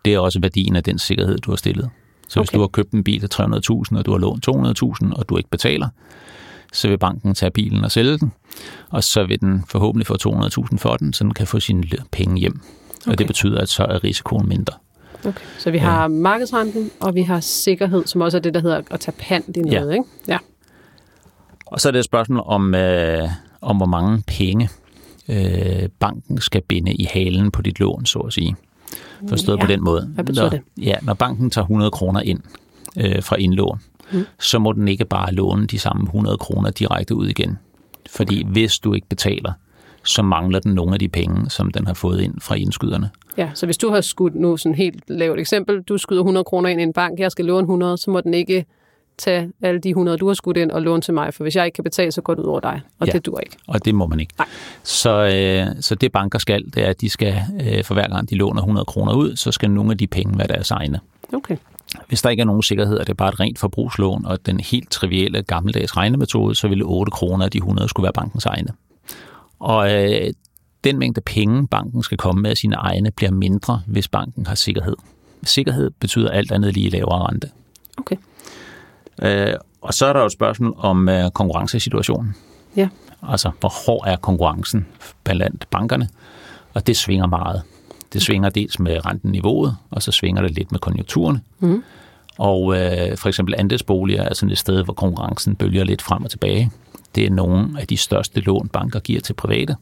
Det 0.05 0.15
er 0.15 0.19
også 0.19 0.41
værdien 0.41 0.77
af 0.77 0.83
den 0.83 0.99
sikkerhed, 0.99 1.39
du 1.39 1.51
har 1.51 1.57
stillet. 1.57 1.91
Så 2.29 2.41
hvis 2.41 2.49
Okay. 2.49 2.57
du 2.57 2.61
har 2.61 2.69
købt 2.69 2.93
en 2.93 3.05
bil 3.05 3.21
til 3.21 3.29
300.000, 3.43 3.99
og 3.99 4.07
du 4.07 4.11
har 4.13 4.19
lånt 4.19 4.49
200.000, 4.49 5.13
og 5.19 5.29
du 5.29 5.37
ikke 5.37 5.51
betaler, 5.51 5.89
så 6.73 6.89
vil 6.89 6.99
banken 6.99 7.35
tage 7.35 7.51
bilen 7.51 7.85
og 7.85 7.91
sælge 7.93 8.19
den, 8.19 8.33
og 8.91 9.05
så 9.05 9.25
vil 9.25 9.41
den 9.41 9.65
forhåbentlig 9.69 10.07
få 10.07 10.15
200.000 10.29 10.79
for 10.79 10.97
den, 10.97 11.13
så 11.13 11.25
den 11.25 11.35
kan 11.35 11.47
få 11.47 11.61
sine 11.61 11.83
penge 12.13 12.41
hjem. 12.41 12.61
Og 12.61 13.07
Okay. 13.07 13.17
det 13.19 13.27
betyder, 13.27 13.61
at 13.61 13.69
så 13.69 13.83
er 13.85 14.05
risikoen 14.05 14.49
mindre. 14.49 14.75
Okay. 15.25 15.41
Så 15.59 15.71
vi 15.71 15.79
har 15.79 16.09
markedsrenten, 16.09 16.91
og 17.01 17.15
vi 17.15 17.23
har 17.23 17.41
sikkerhed, 17.41 18.07
som 18.07 18.21
også 18.21 18.37
er 18.37 18.41
det, 18.41 18.55
der 18.55 18.61
hedder 18.61 18.83
at 18.91 19.01
tage 19.01 19.15
pant 19.19 19.57
i 19.57 19.61
noget, 19.61 19.87
Ja. 19.89 19.93
ikke? 19.93 20.05
Ja. 20.29 20.39
Og 21.67 21.81
så 21.81 21.89
er 21.89 21.93
det 21.93 21.99
et 21.99 22.05
spørgsmål 22.05 22.43
om, 22.47 22.75
øh, 22.75 23.29
om 23.61 23.77
hvor 23.77 23.87
mange 23.87 24.23
penge 24.27 24.69
øh, 25.29 25.89
banken 25.99 26.41
skal 26.41 26.63
binde 26.69 26.93
i 26.95 27.05
halen 27.05 27.51
på 27.51 27.63
dit 27.63 27.81
lån, 27.81 28.07
så 28.07 28.19
at 28.19 28.33
sige. 28.33 28.57
Forstået 29.29 29.57
Ja. 29.57 29.61
på 29.65 29.67
den 29.67 29.85
måde. 29.85 30.07
Hvad 30.15 30.25
betyder 30.25 30.43
når, 30.45 30.51
det? 30.51 30.61
Ja, 30.79 30.95
når 31.03 31.15
banken 31.15 31.51
tager 31.51 31.65
100 31.65 31.91
kroner 31.91 32.21
ind 32.21 32.41
øh, 32.97 33.23
fra 33.23 33.37
indlån, 33.37 33.81
Mm. 34.13 34.25
så 34.41 34.59
må 34.59 34.73
den 34.73 34.89
ikke 34.89 35.05
bare 35.05 35.33
låne 35.33 35.67
de 35.67 35.79
samme 35.79 36.05
100 36.05 36.39
kroner 36.39 36.71
direkte 36.71 37.15
ud 37.15 37.27
igen. 37.29 37.59
Fordi 38.11 38.45
hvis 38.47 38.79
du 38.79 38.95
ikke 38.95 39.07
betaler, 39.09 39.53
så 40.07 40.23
mangler 40.23 40.59
den 40.59 40.75
nogle 40.75 40.93
af 40.93 40.99
de 40.99 41.09
penge, 41.09 41.51
som 41.51 41.71
den 41.71 41.87
har 41.87 41.95
fået 41.95 42.21
ind 42.21 42.35
fra 42.41 42.55
indskyderne. 42.55 43.11
ja. 43.37 43.51
Så 43.55 43.67
hvis 43.67 43.79
du 43.79 43.91
har 43.91 44.01
skudt 44.01 44.35
nu 44.35 44.57
sådan 44.57 44.75
helt 44.75 45.03
lavt 45.09 45.41
eksempel, 45.41 45.83
du 45.83 45.99
skyder 45.99 46.21
100 46.21 46.45
kroner 46.45 46.69
ind 46.69 46.81
i 46.81 46.83
en 46.83 46.93
bank, 46.93 47.19
jeg 47.19 47.31
skal 47.33 47.45
låne 47.45 47.61
100, 47.63 47.99
så 47.99 48.11
må 48.11 48.21
den 48.21 48.35
ikke 48.35 48.65
tage 49.19 49.51
alle 49.63 49.81
de 49.81 49.89
100, 49.89 50.19
du 50.19 50.27
har 50.27 50.35
skudt 50.35 50.57
ind 50.57 50.71
og 50.71 50.83
låne 50.83 51.03
til 51.03 51.15
mig, 51.15 51.35
for 51.35 51.45
hvis 51.45 51.57
jeg 51.57 51.65
ikke 51.65 51.75
kan 51.75 51.85
betale, 51.85 52.13
så 52.13 52.21
går 52.21 52.35
det 52.35 52.43
ud 52.43 52.49
over 52.49 52.61
dig, 52.61 52.81
og 52.99 53.07
Ja. 53.07 53.13
det 53.13 53.27
dur 53.27 53.41
ikke. 53.41 53.57
Og 53.67 53.85
det 53.85 53.95
må 53.95 54.07
man 54.07 54.21
ikke. 54.21 54.35
Nej. 54.39 54.47
Så, 54.83 55.11
øh, 55.11 55.83
så 55.83 55.95
det 55.95 56.13
banker 56.13 56.39
skal, 56.39 56.65
det 56.75 56.85
er, 56.85 56.91
at 56.91 57.01
de 57.01 57.09
skal, 57.11 57.35
øh, 57.61 57.85
for 57.85 57.95
hver 57.95 58.09
gang 58.09 58.31
de 58.31 58.35
låner 58.35 58.61
100 58.61 58.85
kroner 58.85 59.15
ud, 59.15 59.37
så 59.37 59.53
skal 59.53 59.71
nogle 59.71 59.91
af 59.91 59.99
de 59.99 60.07
penge 60.07 60.39
være 60.39 60.47
deres 60.47 60.71
egne. 60.71 61.01
Okay. 61.33 61.57
Hvis 62.09 62.23
der 62.23 62.31
ikke 62.31 62.41
er 62.41 62.45
nogen 62.45 62.63
sikkerhed, 62.63 62.99
og 62.99 63.07
det 63.07 63.11
er 63.13 63.15
bare 63.15 63.29
et 63.29 63.41
rent 63.41 63.59
forbrugslån, 63.59 64.25
og 64.27 64.47
den 64.47 64.61
helt 64.61 64.91
trivielle 64.91 65.43
gammeldags 65.43 65.97
regnemetode, 65.97 66.55
så 66.55 66.69
ville 66.69 66.85
8 66.85 67.11
kroner 67.11 67.45
af 67.45 67.51
de 67.51 67.59
100 67.59 67.89
skulle 67.89 68.05
være 68.05 68.13
bankens 68.13 68.47
egne. 68.47 68.69
Og 69.59 69.93
øh, 69.95 70.33
den 70.85 70.99
mængde 70.99 71.21
penge, 71.21 71.69
banken 71.69 72.03
skal 72.03 72.19
komme 72.19 72.43
med 72.43 72.51
af 72.51 72.57
sine 72.57 72.77
egne, 72.77 73.11
bliver 73.11 73.33
mindre, 73.33 73.83
hvis 73.87 74.09
banken 74.09 74.47
har 74.47 74.55
sikkerhed. 74.55 74.97
Sikkerhed 75.43 75.91
betyder 75.91 76.31
alt 76.31 76.53
andet 76.53 76.75
lige 76.75 76.91
lavere 76.91 77.29
rente. 77.29 77.51
Okay. 77.99 78.17
Øh, 79.23 79.55
og 79.81 79.95
så 79.95 80.07
er 80.07 80.13
der 80.13 80.21
jo 80.21 80.27
et 80.27 80.33
spørgsmål 80.33 80.75
om 80.79 81.09
øh, 81.09 81.31
konkurrencesituationen. 81.31 82.35
Ja. 82.77 82.89
Altså, 83.23 83.51
hvor 83.61 83.87
hård 83.87 84.05
er 84.07 84.17
konkurrencen 84.17 84.87
blandt 85.25 85.71
bankerne? 85.71 86.09
Og 86.75 86.87
det 86.87 86.97
svinger 86.97 87.27
meget. 87.27 87.63
Det 88.13 88.23
svinger 88.23 88.49
dels 88.49 88.79
med 88.79 89.07
renteniveauet, 89.07 89.77
og 89.91 90.03
så 90.03 90.13
svinger 90.13 90.43
det 90.43 90.51
lidt 90.51 90.73
med 90.73 90.81
konjunkturerne. 90.81 91.41
Mhm. 91.59 91.83
Og 92.39 92.77
øh, 92.77 93.17
for 93.17 93.29
eksempel 93.29 93.55
andelsboliger 93.59 94.23
er 94.23 94.35
sådan 94.35 94.53
et 94.53 94.59
sted, 94.59 94.85
hvor 94.85 94.95
konkurrencen 94.95 95.57
bølger 95.57 95.85
lidt 95.85 96.03
frem 96.03 96.25
og 96.25 96.31
tilbage. 96.31 96.71
Det 97.17 97.27
er 97.27 97.31
nogle 97.31 97.81
af 97.81 97.87
de 97.87 97.97
største 97.97 98.41
lån, 98.41 98.69
banker 98.69 99.01
giver 99.01 99.21
til 99.21 99.35
private. 99.35 99.77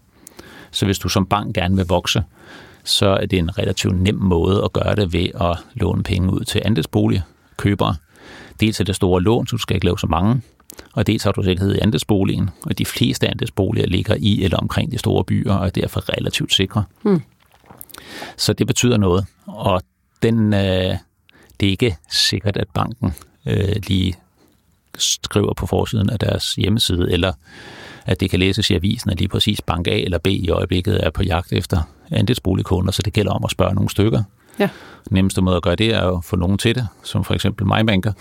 Så 0.71 0.85
hvis 0.85 0.99
du 0.99 1.09
som 1.09 1.27
bank 1.27 1.55
gerne 1.55 1.77
vil 1.77 1.87
vokse, 1.87 2.23
så 2.85 3.07
er 3.07 3.27
det 3.27 3.39
en 3.39 3.59
relativt 3.59 4.01
nem 4.01 4.15
måde 4.15 4.63
at 4.65 4.73
gøre 4.73 4.95
det 4.95 5.13
ved 5.13 5.29
at 5.41 5.59
låne 5.75 6.03
penge 6.03 6.33
ud 6.33 6.41
til 6.41 6.63
andelsboligkøbere. 6.65 7.97
Dels 8.61 8.81
er 8.81 8.85
det 8.85 8.97
store 8.97 9.23
lån, 9.23 9.47
så 9.47 9.57
du 9.57 9.59
skal 9.59 9.75
ikke 9.75 9.87
lave 9.87 9.99
så 9.99 10.07
mange, 10.07 10.43
og 10.93 11.07
dels 11.07 11.23
har 11.23 11.33
du 11.33 11.43
sikkerhed 11.43 11.75
i 11.75 11.79
andelsboligen, 11.79 12.51
og 12.67 12.79
de 12.79 12.85
fleste 12.85 13.29
andelsboliger 13.29 13.87
ligger 13.87 14.15
i 14.19 14.45
eller 14.45 14.59
omkring 14.59 14.93
de 14.93 14.99
store 14.99 15.25
byer, 15.25 15.55
og 15.55 15.67
er 15.67 15.71
derfor 15.71 16.17
relativt 16.19 16.55
sikre. 16.55 16.85
Hmm. 17.03 17.23
Så 18.37 18.53
det 18.53 18.67
betyder 18.67 18.97
noget, 18.97 19.27
og 19.47 19.83
den, 20.23 20.55
øh, 20.55 20.95
det 21.61 21.67
er 21.67 21.71
ikke 21.71 21.97
sikkert, 22.11 22.57
at 22.57 22.69
banken 22.75 23.15
øh, 23.47 23.77
lige 23.89 24.15
skriver 24.99 25.55
på 25.55 25.67
forsiden 25.67 26.11
af 26.11 26.19
deres 26.19 26.55
hjemmeside, 26.55 27.13
eller 27.13 27.33
at 28.07 28.21
det 28.21 28.31
kan 28.31 28.39
læses 28.39 28.71
i 28.71 28.75
avisen, 28.75 29.11
at 29.11 29.19
lige 29.19 29.29
præcis 29.29 29.61
bank 29.61 29.87
A 29.89 29.91
eller 29.91 30.19
B 30.19 30.27
i 30.27 30.51
øjeblikket 30.51 31.07
er 31.07 31.11
på 31.11 31.23
jagt 31.23 31.53
efter 31.53 31.83
andelsboligkunder, 32.11 32.93
så 32.93 33.03
det 33.03 33.13
gælder 33.13 33.33
om 33.33 33.45
at 33.45 33.51
spørge 33.51 33.75
nogle 33.75 33.91
stykker. 33.91 34.23
Ja. 34.59 34.69
Den 35.09 35.15
nemmeste 35.15 35.43
måde 35.43 35.57
at 35.57 35.63
gøre 35.63 35.77
det 35.77 35.95
er 35.95 36.17
at 36.17 36.25
få 36.25 36.37
nogen 36.37 36.59
til 36.59 36.75
det, 36.75 36.89
som 37.03 37.25
for 37.25 37.35
eksempel 37.35 37.67
MyBanker, 37.67 38.13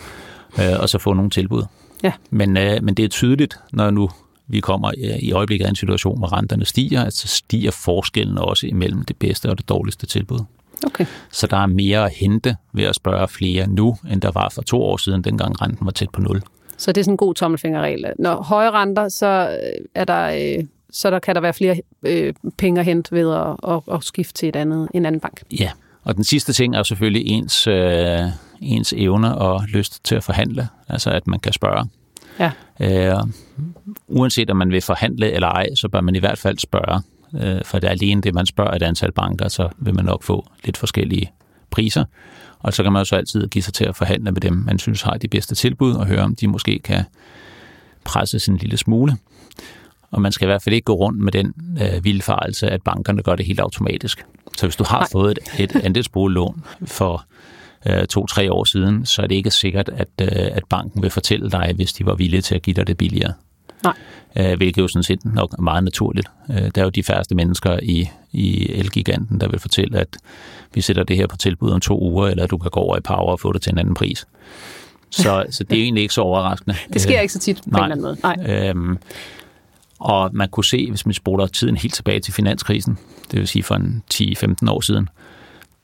øh, 0.59 0.79
og 0.79 0.89
så 0.89 0.97
få 0.97 1.13
nogle 1.13 1.29
tilbud. 1.29 1.63
Ja. 2.03 2.11
Men, 2.29 2.57
øh, 2.57 2.83
men 2.83 2.93
det 2.93 3.05
er 3.05 3.09
tydeligt, 3.09 3.59
når 3.73 3.91
nu 3.91 4.09
vi 4.47 4.59
kommer 4.59 4.91
i 5.19 5.31
øjeblikket 5.31 5.65
af 5.65 5.69
en 5.69 5.75
situation, 5.75 6.17
hvor 6.17 6.37
renterne 6.37 6.65
stiger, 6.65 7.03
at 7.03 7.13
så 7.13 7.27
stiger 7.27 7.71
forskellen 7.71 8.37
også 8.37 8.67
imellem 8.67 9.03
det 9.05 9.17
bedste 9.17 9.49
og 9.49 9.57
det 9.57 9.69
dårligste 9.69 10.05
tilbud. 10.05 10.39
Okay. 10.85 11.05
Så 11.31 11.47
der 11.47 11.57
er 11.57 11.65
mere 11.65 12.05
at 12.05 12.13
hente 12.15 12.55
ved 12.73 12.83
at 12.83 12.95
spørge 12.95 13.27
flere 13.27 13.67
nu, 13.67 13.97
end 14.11 14.21
der 14.21 14.31
var 14.31 14.49
for 14.49 14.61
to 14.61 14.83
år 14.83 14.97
siden, 14.97 15.21
dengang 15.21 15.61
renten 15.61 15.85
var 15.85 15.91
tæt 15.91 16.09
på 16.09 16.21
nul. 16.21 16.41
Så 16.83 16.91
det 16.91 17.01
er 17.01 17.03
sådan 17.03 17.13
en 17.13 17.17
god 17.17 17.33
tommelfingerregel. 17.33 18.05
Når 18.19 18.41
høje 18.41 18.71
renter, 18.71 19.09
så, 19.09 19.59
øh, 19.63 19.85
er 19.95 20.05
der, 20.05 20.57
øh, 20.57 20.65
så 20.91 21.11
der 21.11 21.19
kan 21.19 21.35
der 21.35 21.41
være 21.41 21.53
flere 21.53 21.81
øh, 22.03 22.33
penge 22.57 22.79
at 22.79 22.85
hente 22.85 23.11
ved 23.11 23.33
at, 23.33 23.73
at, 23.73 23.95
at 23.95 24.03
skifte 24.03 24.33
til 24.33 24.49
et 24.49 24.55
andet, 24.55 24.89
en 24.93 25.05
anden 25.05 25.21
bank. 25.21 25.43
Ja, 25.59 25.71
og 26.03 26.15
den 26.15 26.23
sidste 26.23 26.53
ting 26.53 26.75
er 26.75 26.83
selvfølgelig 26.83 27.27
ens, 27.27 27.67
øh, 27.67 28.19
ens 28.61 28.93
evne 28.97 29.37
og 29.37 29.61
lyst 29.67 30.05
til 30.05 30.15
at 30.15 30.23
forhandle, 30.23 30.67
altså 30.89 31.09
at 31.09 31.27
man 31.27 31.39
kan 31.39 31.53
spørge. 31.53 31.89
Ja. 32.39 32.51
Øh, 32.79 33.19
uanset 34.07 34.49
om 34.49 34.57
man 34.57 34.71
vil 34.71 34.81
forhandle 34.81 35.31
eller 35.31 35.47
ej, 35.47 35.67
så 35.75 35.89
bør 35.89 36.01
man 36.01 36.15
i 36.15 36.19
hvert 36.19 36.37
fald 36.37 36.57
spørge. 36.57 37.01
Øh, 37.33 37.61
for 37.65 37.79
det 37.79 37.87
er 37.87 37.91
alene 37.91 38.21
det, 38.21 38.33
man 38.33 38.45
spørger 38.45 38.71
et 38.71 38.83
antal 38.83 39.11
banker, 39.11 39.47
så 39.47 39.69
vil 39.77 39.95
man 39.95 40.05
nok 40.05 40.23
få 40.23 40.47
lidt 40.63 40.77
forskellige 40.77 41.31
priser. 41.69 42.05
Og 42.63 42.73
så 42.73 42.83
kan 42.83 42.91
man 42.91 42.99
jo 42.99 43.05
så 43.05 43.15
altid 43.15 43.47
give 43.47 43.61
sig 43.61 43.73
til 43.73 43.85
at 43.85 43.95
forhandle 43.95 44.31
med 44.31 44.41
dem, 44.41 44.53
man 44.53 44.79
synes 44.79 45.01
har 45.01 45.17
de 45.17 45.27
bedste 45.27 45.55
tilbud, 45.55 45.93
og 45.95 46.05
høre, 46.05 46.21
om 46.21 46.35
de 46.35 46.47
måske 46.47 46.79
kan 46.79 47.03
presse 48.03 48.51
en 48.51 48.57
lille 48.57 48.77
smule. 48.77 49.17
Og 50.11 50.21
man 50.21 50.31
skal 50.31 50.45
i 50.45 50.47
hvert 50.47 50.63
fald 50.63 50.75
ikke 50.75 50.85
gå 50.85 50.93
rundt 50.93 51.19
med 51.19 51.31
den 51.31 51.53
øh, 51.81 52.03
vildfarelse, 52.03 52.69
at 52.69 52.81
bankerne 52.81 53.21
gør 53.21 53.35
det 53.35 53.45
helt 53.45 53.59
automatisk. 53.59 54.25
Så 54.57 54.65
hvis 54.65 54.75
du 54.75 54.83
har 54.83 54.99
Nej. 54.99 55.07
fået 55.11 55.39
et, 55.57 55.69
et 55.75 55.81
andelsboliglån 55.83 56.63
for 56.85 57.25
øh, 57.87 58.05
to-tre 58.05 58.51
år 58.51 58.63
siden, 58.63 59.05
så 59.05 59.21
er 59.21 59.27
det 59.27 59.35
ikke 59.35 59.51
sikkert, 59.51 59.89
at, 59.89 60.07
øh, 60.21 60.27
at 60.31 60.63
banken 60.69 61.01
vil 61.01 61.09
fortælle 61.09 61.49
dig, 61.51 61.71
hvis 61.75 61.93
de 61.93 62.05
var 62.05 62.15
villige 62.15 62.41
til 62.41 62.55
at 62.55 62.61
give 62.61 62.73
dig 62.73 62.87
det 62.87 62.97
billigere. 62.97 63.33
Nej. 63.83 63.93
Øh, 64.35 64.57
hvilket 64.57 64.81
jo 64.81 64.87
sådan 64.87 65.03
set 65.03 65.25
nok 65.25 65.53
er 65.57 65.61
meget 65.61 65.83
naturligt. 65.83 66.27
Øh, 66.49 66.71
der 66.75 66.81
er 66.81 66.83
jo 66.83 66.89
de 66.89 67.03
færreste 67.03 67.35
mennesker 67.35 67.79
i, 67.83 68.09
i 68.31 68.71
Elgiganten, 68.71 69.41
der 69.41 69.47
vil 69.47 69.59
fortælle, 69.59 69.99
at 69.99 70.17
vi 70.73 70.81
sætter 70.81 71.03
det 71.03 71.15
her 71.15 71.27
på 71.27 71.37
tilbud 71.37 71.71
om 71.71 71.79
to 71.79 72.01
uger, 72.01 72.27
eller 72.27 72.47
du 72.47 72.57
kan 72.57 72.71
gå 72.71 72.79
over 72.79 72.97
i 72.97 73.01
Power 73.01 73.31
og 73.31 73.39
få 73.39 73.53
det 73.53 73.61
til 73.61 73.71
en 73.71 73.77
anden 73.77 73.93
pris. 73.93 74.27
Så, 75.09 75.45
så 75.49 75.63
det 75.63 75.77
er 75.77 75.83
egentlig 75.85 76.01
ikke 76.01 76.13
så 76.13 76.21
overraskende. 76.21 76.75
Det 76.93 77.01
sker 77.01 77.19
ikke 77.19 77.33
så 77.33 77.39
tit 77.39 77.57
på 77.57 77.77
Nej. 77.77 77.85
en 77.85 77.91
eller 77.91 78.09
anden 78.09 78.19
måde. 78.23 78.37
Nej. 78.47 78.69
Øhm, 78.69 78.97
og 79.99 80.29
man 80.33 80.49
kunne 80.49 80.65
se, 80.65 80.89
hvis 80.89 81.05
man 81.05 81.13
spoler 81.13 81.47
tiden 81.47 81.77
helt 81.77 81.93
tilbage 81.93 82.19
til 82.19 82.33
finanskrisen, 82.33 82.97
det 83.31 83.39
vil 83.39 83.47
sige 83.47 83.63
for 83.63 83.75
en 83.75 84.03
10-15 84.13 84.71
år 84.71 84.81
siden, 84.81 85.09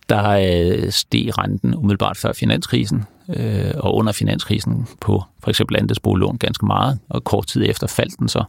der 0.09 0.29
øh, 0.29 0.91
steg 0.91 1.37
renten 1.37 1.75
umiddelbart 1.75 2.17
før 2.17 2.33
finanskrisen 2.33 3.03
øh, 3.35 3.71
og 3.75 3.95
under 3.95 4.11
finanskrisen 4.11 4.87
på 5.01 5.23
for 5.39 5.49
eksempel 5.49 5.77
andelsboliglån 5.77 6.37
ganske 6.37 6.65
meget, 6.65 6.99
og 7.09 7.23
kort 7.23 7.47
tid 7.47 7.69
efter 7.69 7.87
faldt 7.87 8.19
den 8.19 8.27
så, 8.27 8.43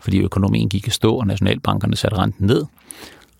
fordi 0.00 0.18
økonomien 0.18 0.68
gik 0.68 0.86
i 0.86 0.90
stå, 0.90 1.14
og 1.14 1.26
nationalbankerne 1.26 1.96
satte 1.96 2.18
renten 2.18 2.46
ned. 2.46 2.64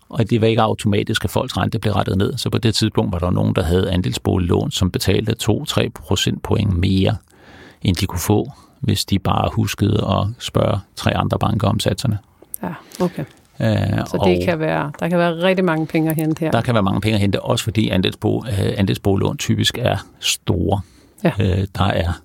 Og 0.09 0.29
det 0.29 0.41
var 0.41 0.47
ikke 0.47 0.61
automatisk, 0.61 1.23
at 1.23 1.31
folks 1.31 1.57
rente 1.57 1.79
blev 1.79 1.93
rettet 1.93 2.17
ned. 2.17 2.37
Så 2.37 2.49
på 2.49 2.57
det 2.57 2.75
tidspunkt 2.75 3.11
var 3.11 3.19
der 3.19 3.29
nogen, 3.29 3.55
der 3.55 3.63
havde 3.63 3.91
andelsboliglån, 3.91 4.71
som 4.71 4.91
betalte 4.91 5.35
2-3 5.43 5.89
procentpoint 5.89 6.77
mere, 6.77 7.15
end 7.81 7.95
de 7.95 8.05
kunne 8.05 8.19
få, 8.19 8.51
hvis 8.79 9.05
de 9.05 9.19
bare 9.19 9.49
huskede 9.53 10.05
at 10.07 10.27
spørge 10.39 10.79
tre 10.95 11.17
andre 11.17 11.39
banker 11.39 11.67
om 11.67 11.79
satserne. 11.79 12.17
Ja, 12.63 12.73
okay. 12.99 13.25
Øh, 13.61 13.67
Så 14.05 14.23
det 14.25 14.45
kan 14.45 14.59
være, 14.59 14.91
der 14.99 15.09
kan 15.09 15.17
være 15.17 15.43
rigtig 15.43 15.65
mange 15.65 15.87
penge 15.87 16.09
at 16.09 16.15
hente 16.15 16.39
her. 16.39 16.51
Der 16.51 16.61
kan 16.61 16.73
være 16.73 16.83
mange 16.83 17.01
penge 17.01 17.15
at 17.15 17.21
hente, 17.21 17.41
også 17.41 17.63
fordi 17.63 17.89
andelsbo, 17.89 18.43
øh, 18.45 18.73
andelsboliglån 18.77 19.37
typisk 19.37 19.77
er 19.77 19.97
store. 20.19 20.81
Ja. 21.23 21.31
Øh, 21.39 21.67
der 21.77 21.83
er 21.83 22.21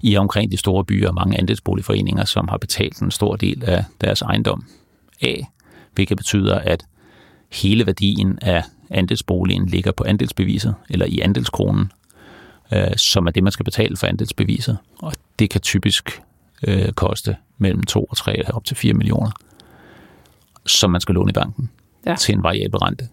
i 0.00 0.16
omkring 0.16 0.52
de 0.52 0.56
store 0.56 0.84
byer 0.84 1.12
mange 1.12 1.38
andelsboligforeninger, 1.38 2.24
som 2.24 2.48
har 2.48 2.56
betalt 2.56 2.98
en 2.98 3.10
stor 3.10 3.36
del 3.36 3.64
af 3.64 3.84
deres 4.00 4.22
ejendom 4.22 4.64
af, 5.22 5.46
hvilket 5.94 6.16
betyder, 6.16 6.54
at 6.58 6.84
hele 7.52 7.86
værdien 7.86 8.38
af 8.42 8.62
andelsboligen 8.90 9.66
ligger 9.66 9.92
på 9.92 10.04
andelsbeviset, 10.04 10.74
eller 10.90 11.06
i 11.06 11.20
andelskronen, 11.20 11.92
øh, 12.72 12.96
som 12.96 13.26
er 13.26 13.30
det, 13.30 13.42
man 13.42 13.52
skal 13.52 13.64
betale 13.64 13.96
for 13.96 14.06
andelsbeviset. 14.06 14.78
Og 14.98 15.12
det 15.38 15.50
kan 15.50 15.60
typisk 15.60 16.22
øh, 16.66 16.92
koste 16.92 17.36
mellem 17.58 17.82
2 17.82 18.04
og 18.04 18.16
3 18.16 18.54
op 18.54 18.64
til 18.64 18.76
4 18.76 18.94
millioner, 18.94 19.30
som 20.66 20.90
man 20.90 21.00
skal 21.00 21.14
låne 21.14 21.30
i 21.30 21.32
banken 21.32 21.70
Ja. 22.06 22.14
til 22.16 22.34
en 22.34 22.42
variabel 22.42 22.78
rente. 22.78 23.08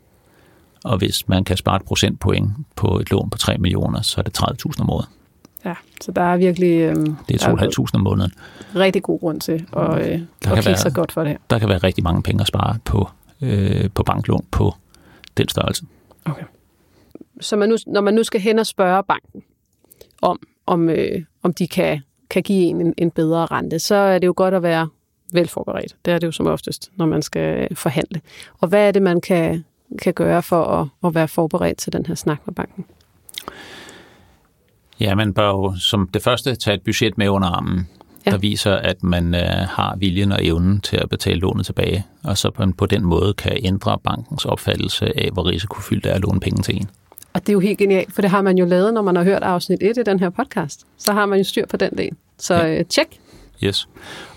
Og 0.83 0.97
hvis 0.97 1.27
man 1.27 1.43
kan 1.43 1.57
spare 1.57 1.75
et 1.75 1.81
procentpoint 1.85 2.51
på 2.75 2.99
et 2.99 3.11
lån 3.11 3.29
på 3.29 3.37
3 3.37 3.57
millioner, 3.57 4.01
så 4.01 4.21
er 4.21 4.23
det 4.23 4.37
30.000 4.39 4.81
om 4.81 4.89
året. 4.89 5.05
Ja, 5.65 5.73
så 6.01 6.11
der 6.11 6.21
er 6.21 6.37
virkelig 6.37 6.77
øhm, 6.79 7.15
Det 7.27 7.41
er 7.43 7.47
2.500 7.55 7.89
om 7.93 8.01
måneden. 8.01 8.31
rigtig 8.75 9.03
god 9.03 9.19
grund 9.19 9.41
til 9.41 9.65
at, 9.77 9.89
øh, 9.89 9.97
at 9.97 10.01
kan 10.01 10.19
kigge 10.41 10.65
være- 10.65 10.77
sig 10.77 10.93
godt 10.93 11.11
for 11.11 11.23
det. 11.23 11.37
Der 11.49 11.59
kan 11.59 11.69
være 11.69 11.77
rigtig 11.77 12.03
mange 12.03 12.23
penge 12.23 12.41
at 12.41 12.47
spare 12.47 12.77
på, 12.85 13.09
øh, 13.41 13.89
på 13.95 14.03
banklån 14.03 14.45
på 14.51 14.73
den 15.37 15.47
størrelse. 15.49 15.85
Okay. 16.25 16.43
Så 17.41 17.55
man 17.55 17.69
nu, 17.69 17.77
når 17.87 18.01
man 18.01 18.13
nu 18.13 18.23
skal 18.23 18.41
hen 18.41 18.59
og 18.59 18.65
spørge 18.67 19.03
banken 19.03 19.41
om, 20.21 20.39
om, 20.65 20.89
øh, 20.89 21.21
om 21.43 21.53
de 21.53 21.67
kan, 21.67 22.01
kan 22.29 22.43
give 22.43 22.63
en, 22.65 22.81
en 22.81 22.93
en 22.97 23.11
bedre 23.11 23.45
rente, 23.45 23.79
så 23.79 23.95
er 23.95 24.19
det 24.19 24.27
jo 24.27 24.33
godt 24.37 24.53
at 24.53 24.63
være 24.63 24.87
velforberedt. 25.33 25.95
Det 26.05 26.13
er 26.13 26.17
det 26.17 26.27
jo 26.27 26.31
som 26.31 26.47
oftest, 26.47 26.91
når 26.95 27.05
man 27.05 27.21
skal 27.21 27.75
forhandle. 27.75 28.21
Og 28.59 28.67
hvad 28.67 28.87
er 28.87 28.91
det, 28.91 29.01
man 29.01 29.21
kan, 29.21 29.65
kan 30.01 30.13
gøre 30.13 30.43
for 30.43 30.63
at, 30.65 30.87
at 31.05 31.15
være 31.15 31.27
forberedt 31.27 31.77
til 31.77 31.93
den 31.93 32.05
her 32.05 32.15
snak 32.15 32.37
med 32.45 32.53
banken? 32.55 32.85
Ja, 34.99 35.15
man 35.15 35.33
bør 35.33 35.47
jo 35.49 35.73
som 35.79 36.09
det 36.13 36.23
første 36.23 36.55
tage 36.55 36.75
et 36.75 36.81
budget 36.81 37.17
med 37.17 37.29
under 37.29 37.47
armen, 37.47 37.87
Ja. 38.25 38.31
ja. 38.31 38.35
der 38.35 38.41
viser, 38.41 38.75
at 38.75 39.03
man 39.03 39.35
øh, 39.35 39.41
har 39.69 39.95
viljen 39.97 40.31
og 40.31 40.45
evnen 40.45 40.81
til 40.81 40.97
at 40.97 41.09
betale 41.09 41.39
lånet 41.39 41.65
tilbage, 41.65 42.05
og 42.23 42.37
så 42.37 42.51
man 42.59 42.73
på 42.73 42.85
den 42.85 43.05
måde 43.05 43.33
kan 43.33 43.57
ændre 43.63 43.99
bankens 44.03 44.45
opfattelse 44.45 45.19
af, 45.19 45.29
hvor 45.33 45.47
risikofyldt 45.49 46.03
det 46.03 46.11
er 46.11 46.15
at 46.15 46.21
låne 46.21 46.39
penge 46.39 46.63
til 46.63 46.75
en. 46.75 46.89
Og 47.33 47.41
det 47.41 47.49
er 47.49 47.53
jo 47.53 47.59
helt 47.59 47.77
genialt, 47.77 48.13
for 48.13 48.21
det 48.21 48.31
har 48.31 48.41
man 48.41 48.57
jo 48.57 48.65
lavet, 48.65 48.93
når 48.93 49.01
man 49.01 49.15
har 49.15 49.23
hørt 49.23 49.43
afsnit 49.43 49.79
1 49.83 49.97
i 49.97 50.03
den 50.03 50.19
her 50.19 50.29
podcast. 50.29 50.85
Så 50.97 51.13
har 51.13 51.25
man 51.25 51.37
jo 51.37 51.43
styr 51.43 51.65
på 51.65 51.77
den 51.77 51.97
del. 51.97 52.09
Så 52.37 52.53
Ja. 52.55 52.79
øh, 52.79 52.85
tjek. 52.85 53.19
Yes. 53.63 53.87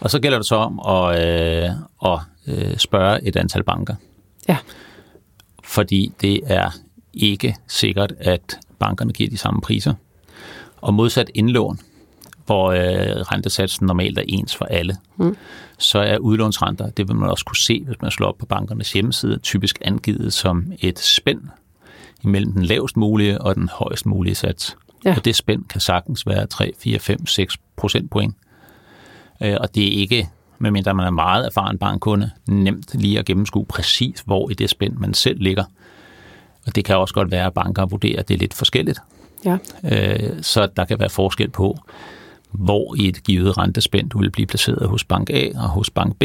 Og 0.01 0.11
så 0.11 0.19
gælder 0.21 0.39
det 0.39 0.47
så 0.47 0.57
om 0.57 0.81
at, 0.89 1.27
øh, 1.29 1.71
at 2.05 2.19
øh, 2.47 2.77
spørge 2.77 3.25
et 3.29 3.37
antal 3.37 3.63
banker. 3.65 3.95
Ja. 4.49 4.57
Fordi 5.65 6.13
det 6.21 6.41
er 6.47 6.71
ikke 7.15 7.57
sikkert, 7.69 8.13
at 8.19 8.59
bankerne 8.79 9.13
giver 9.13 9.31
de 9.31 9.37
samme 9.39 9.61
priser. 9.61 9.95
Og 10.77 10.95
modsat 10.95 11.31
indlån, 11.35 11.79
hvor 12.47 12.71
øh, 12.71 12.81
rentesatsen 13.21 13.87
normalt 13.87 14.19
er 14.19 14.23
ens 14.29 14.57
for 14.57 14.65
alle, 14.65 14.97
Mm. 15.17 15.37
så 15.79 15.99
er 15.99 16.19
udlånsrenter, 16.19 16.91
det 16.91 17.09
vil 17.09 17.17
man 17.17 17.31
også 17.31 17.45
kunne 17.45 17.57
se, 17.57 17.83
hvis 17.87 17.97
man 18.03 18.11
slår 18.11 18.29
op 18.29 18.39
på 18.39 18.47
bankernes 18.47 18.93
hjemmeside, 18.93 19.39
typisk 19.39 19.79
angivet 19.81 20.33
som 20.33 20.73
et 20.79 20.99
spænd 20.99 21.41
imellem 22.25 22.53
den 22.53 22.63
lavest 22.63 22.97
mulige 22.97 23.41
og 23.41 23.55
den 23.55 23.69
højst 23.73 24.07
mulige 24.07 24.35
sats. 24.35 24.77
Ja. 25.05 25.15
Og 25.17 25.25
det 25.25 25.37
spænd 25.37 25.65
kan 25.65 25.81
sagtens 25.81 26.27
være 26.27 26.47
3, 26.47 26.73
4, 26.79 26.99
5, 26.99 27.27
6 27.27 27.57
procentpoint. 27.77 28.35
Øh, 29.43 29.57
Og 29.61 29.75
det 29.75 29.87
er 29.89 30.01
ikke, 30.01 30.29
medmindre 30.59 30.95
man 30.95 31.07
er 31.07 31.11
meget 31.11 31.47
erfaren 31.47 31.79
bankkunde, 31.79 32.31
nemt 32.49 32.95
lige 32.95 33.19
at 33.19 33.25
gennemskue 33.25 33.65
præcis, 33.67 34.21
hvor 34.27 34.51
i 34.51 34.55
det 34.55 34.71
spænd 34.71 34.97
man 34.97 35.15
selv 35.15 35.41
ligger. 35.41 35.65
Og 36.67 36.75
det 36.75 36.85
kan 36.85 36.97
også 36.97 37.15
godt 37.15 37.31
være, 37.31 37.47
at 37.47 37.55
banker 37.55 37.87
vurderer, 37.87 38.19
at 38.21 38.29
det 38.29 38.35
er 38.35 38.39
lidt 38.39 38.55
forskelligt. 38.55 38.99
Ja. 39.45 39.59
Øh, 39.85 40.43
Så 40.43 40.69
der 40.77 40.85
kan 40.85 40.99
være 41.01 41.11
forskel 41.11 41.51
på, 41.51 41.79
hvor 42.51 42.95
i 42.95 43.09
et 43.09 43.25
givet 43.25 43.59
rentespænd 43.59 44.11
du 44.11 44.19
vil 44.19 44.31
blive 44.31 44.47
placeret 44.47 44.89
hos 44.89 45.05
bank 45.05 45.31
A 45.31 45.49
og 45.55 45.69
hos 45.69 45.91
bank 45.91 46.17
B, 46.19 46.23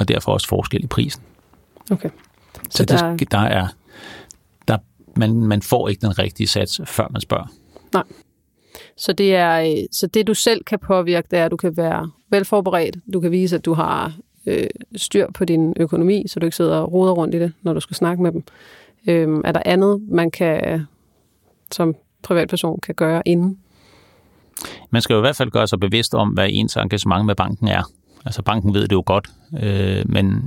og 0.00 0.08
derfor 0.08 0.32
også 0.32 0.48
forskel 0.48 0.84
i 0.84 0.86
prisen. 0.86 1.22
Okay. 1.90 2.08
Så, 2.54 2.60
Så 2.70 2.84
der- 2.84 3.16
det, 3.16 3.30
der 3.32 3.38
er, 3.38 3.66
der, 4.68 4.78
man, 5.16 5.34
man 5.44 5.62
får 5.62 5.88
ikke 5.88 6.00
den 6.00 6.18
rigtige 6.18 6.46
sats, 6.46 6.80
før 6.86 7.06
man 7.10 7.20
spørger. 7.20 7.46
Så 9.00 9.12
det, 9.12 9.36
er, 9.36 9.60
øh, 9.60 9.84
så 9.92 10.06
det, 10.06 10.26
du 10.26 10.34
selv 10.34 10.64
kan 10.64 10.78
påvirke, 10.78 11.28
det 11.30 11.38
er, 11.38 11.44
at 11.44 11.50
du 11.50 11.56
kan 11.56 11.76
være 11.76 12.10
velforberedt. 12.30 12.96
Du 13.12 13.20
kan 13.20 13.30
vise, 13.30 13.56
at 13.56 13.64
du 13.64 13.72
har 13.72 14.12
øh, 14.46 14.66
styr 14.96 15.26
på 15.34 15.44
din 15.44 15.74
økonomi, 15.76 16.24
så 16.28 16.40
du 16.40 16.46
ikke 16.46 16.56
sidder 16.56 16.76
og 16.76 16.92
roder 16.92 17.12
rundt 17.12 17.34
i 17.34 17.38
det, 17.38 17.52
når 17.62 17.72
du 17.72 17.80
skal 17.80 17.96
snakke 17.96 18.22
med 18.22 18.32
dem. 18.32 18.44
Øh, 19.06 19.40
er 19.44 19.52
der 19.52 19.62
andet, 19.64 20.02
man 20.08 20.30
kan 20.30 20.86
som 21.72 21.94
privatperson 22.22 22.80
kan 22.80 22.94
gøre 22.94 23.22
inden? 23.26 23.58
Man 24.90 25.02
skal 25.02 25.14
jo 25.14 25.20
i 25.20 25.20
hvert 25.20 25.36
fald 25.36 25.50
gøre 25.50 25.66
sig 25.66 25.80
bevidst 25.80 26.14
om, 26.14 26.28
hvad 26.28 26.48
ens 26.50 26.76
engagement 26.76 27.26
med 27.26 27.34
banken 27.34 27.68
er. 27.68 27.82
Altså 28.24 28.42
banken 28.42 28.74
ved 28.74 28.82
det 28.82 28.92
jo 28.92 29.02
godt, 29.06 29.30
øh, 29.62 30.02
men 30.06 30.42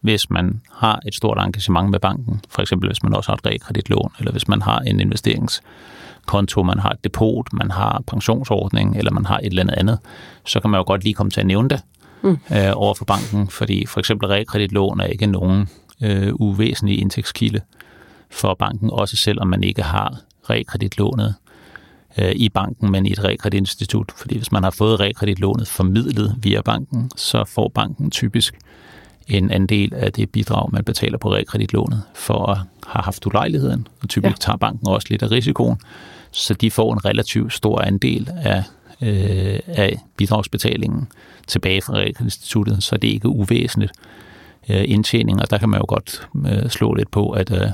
hvis 0.00 0.30
man 0.30 0.60
har 0.72 1.00
et 1.06 1.14
stort 1.14 1.38
engagement 1.38 1.90
med 1.90 2.00
banken, 2.00 2.40
for 2.48 2.62
eksempel 2.62 2.88
hvis 2.88 3.02
man 3.02 3.14
også 3.14 3.30
har 3.30 3.36
et 3.36 3.46
realkreditlån, 3.46 4.12
eller 4.18 4.32
hvis 4.32 4.48
man 4.48 4.62
har 4.62 4.78
en 4.78 5.00
investeringskonto, 6.26 6.62
man 6.62 6.78
har 6.78 6.90
et 6.90 7.04
depot, 7.04 7.52
man 7.52 7.70
har 7.70 8.02
pensionsordning, 8.06 8.96
eller 8.96 9.12
man 9.12 9.26
har 9.26 9.38
et 9.38 9.46
eller 9.46 9.62
andet 9.62 9.74
andet, 9.74 9.98
så 10.44 10.60
kan 10.60 10.70
man 10.70 10.78
jo 10.78 10.84
godt 10.86 11.04
lige 11.04 11.14
komme 11.14 11.30
til 11.30 11.40
at 11.40 11.46
nævne 11.46 11.68
det 11.68 11.80
Mm. 12.22 12.38
øh, 12.52 12.72
over 12.74 12.94
for 12.94 13.04
banken, 13.04 13.48
fordi 13.48 13.86
for 13.86 14.00
eksempel 14.00 14.28
realkreditlån 14.28 15.00
er 15.00 15.06
ikke 15.06 15.26
nogen 15.26 15.68
øh, 16.02 16.32
uvæsentlig 16.34 17.00
indtægtskilde 17.00 17.60
for 18.30 18.54
banken, 18.54 18.90
også 18.90 19.16
selvom 19.16 19.48
man 19.48 19.62
ikke 19.62 19.82
har 19.82 20.18
realkreditlånet 20.50 21.34
øh, 22.18 22.32
i 22.34 22.48
banken, 22.48 22.90
men 22.90 23.06
i 23.06 23.12
et 23.12 23.24
realkreditinstitut. 23.24 24.12
Fordi 24.16 24.36
hvis 24.36 24.52
man 24.52 24.62
har 24.62 24.70
fået 24.70 25.00
realkreditlånet 25.00 25.68
formidlet 25.68 26.34
via 26.42 26.60
banken, 26.60 27.10
så 27.16 27.44
får 27.44 27.68
banken 27.68 28.10
typisk 28.10 28.54
en 29.28 29.50
andel 29.50 29.94
af 29.94 30.12
det 30.12 30.30
bidrag, 30.30 30.72
man 30.72 30.84
betaler 30.84 31.18
på 31.18 31.32
realkreditlånet 31.32 32.02
for 32.14 32.46
at 32.46 32.58
have 32.86 33.02
haft 33.02 33.26
ulejligheden. 33.26 33.86
Og 34.02 34.08
typisk 34.08 34.36
ja. 34.36 34.40
tager 34.40 34.56
banken 34.56 34.88
også 34.88 35.06
lidt 35.10 35.22
af 35.22 35.30
risikoen, 35.30 35.78
så 36.36 36.54
de 36.54 36.70
får 36.70 36.92
en 36.92 37.04
relativt 37.04 37.52
stor 37.52 37.80
andel 37.80 38.30
af, 38.36 38.62
øh, 39.02 39.58
af 39.66 39.98
bidragsbetalingen 40.16 41.08
tilbage 41.46 41.82
fra 41.82 41.92
realkreditinstituttet, 41.94 42.82
så 42.82 42.96
det 42.96 43.10
er 43.10 43.14
ikke 43.14 43.28
uvæsentligt 43.28 43.92
øh, 44.68 44.84
indtjening, 44.86 45.40
og 45.42 45.50
der 45.50 45.58
kan 45.58 45.68
man 45.68 45.80
jo 45.80 45.84
godt 45.88 46.28
øh, 46.46 46.70
slå 46.70 46.94
lidt 46.94 47.10
på, 47.10 47.30
at 47.30 47.52
øh, 47.52 47.68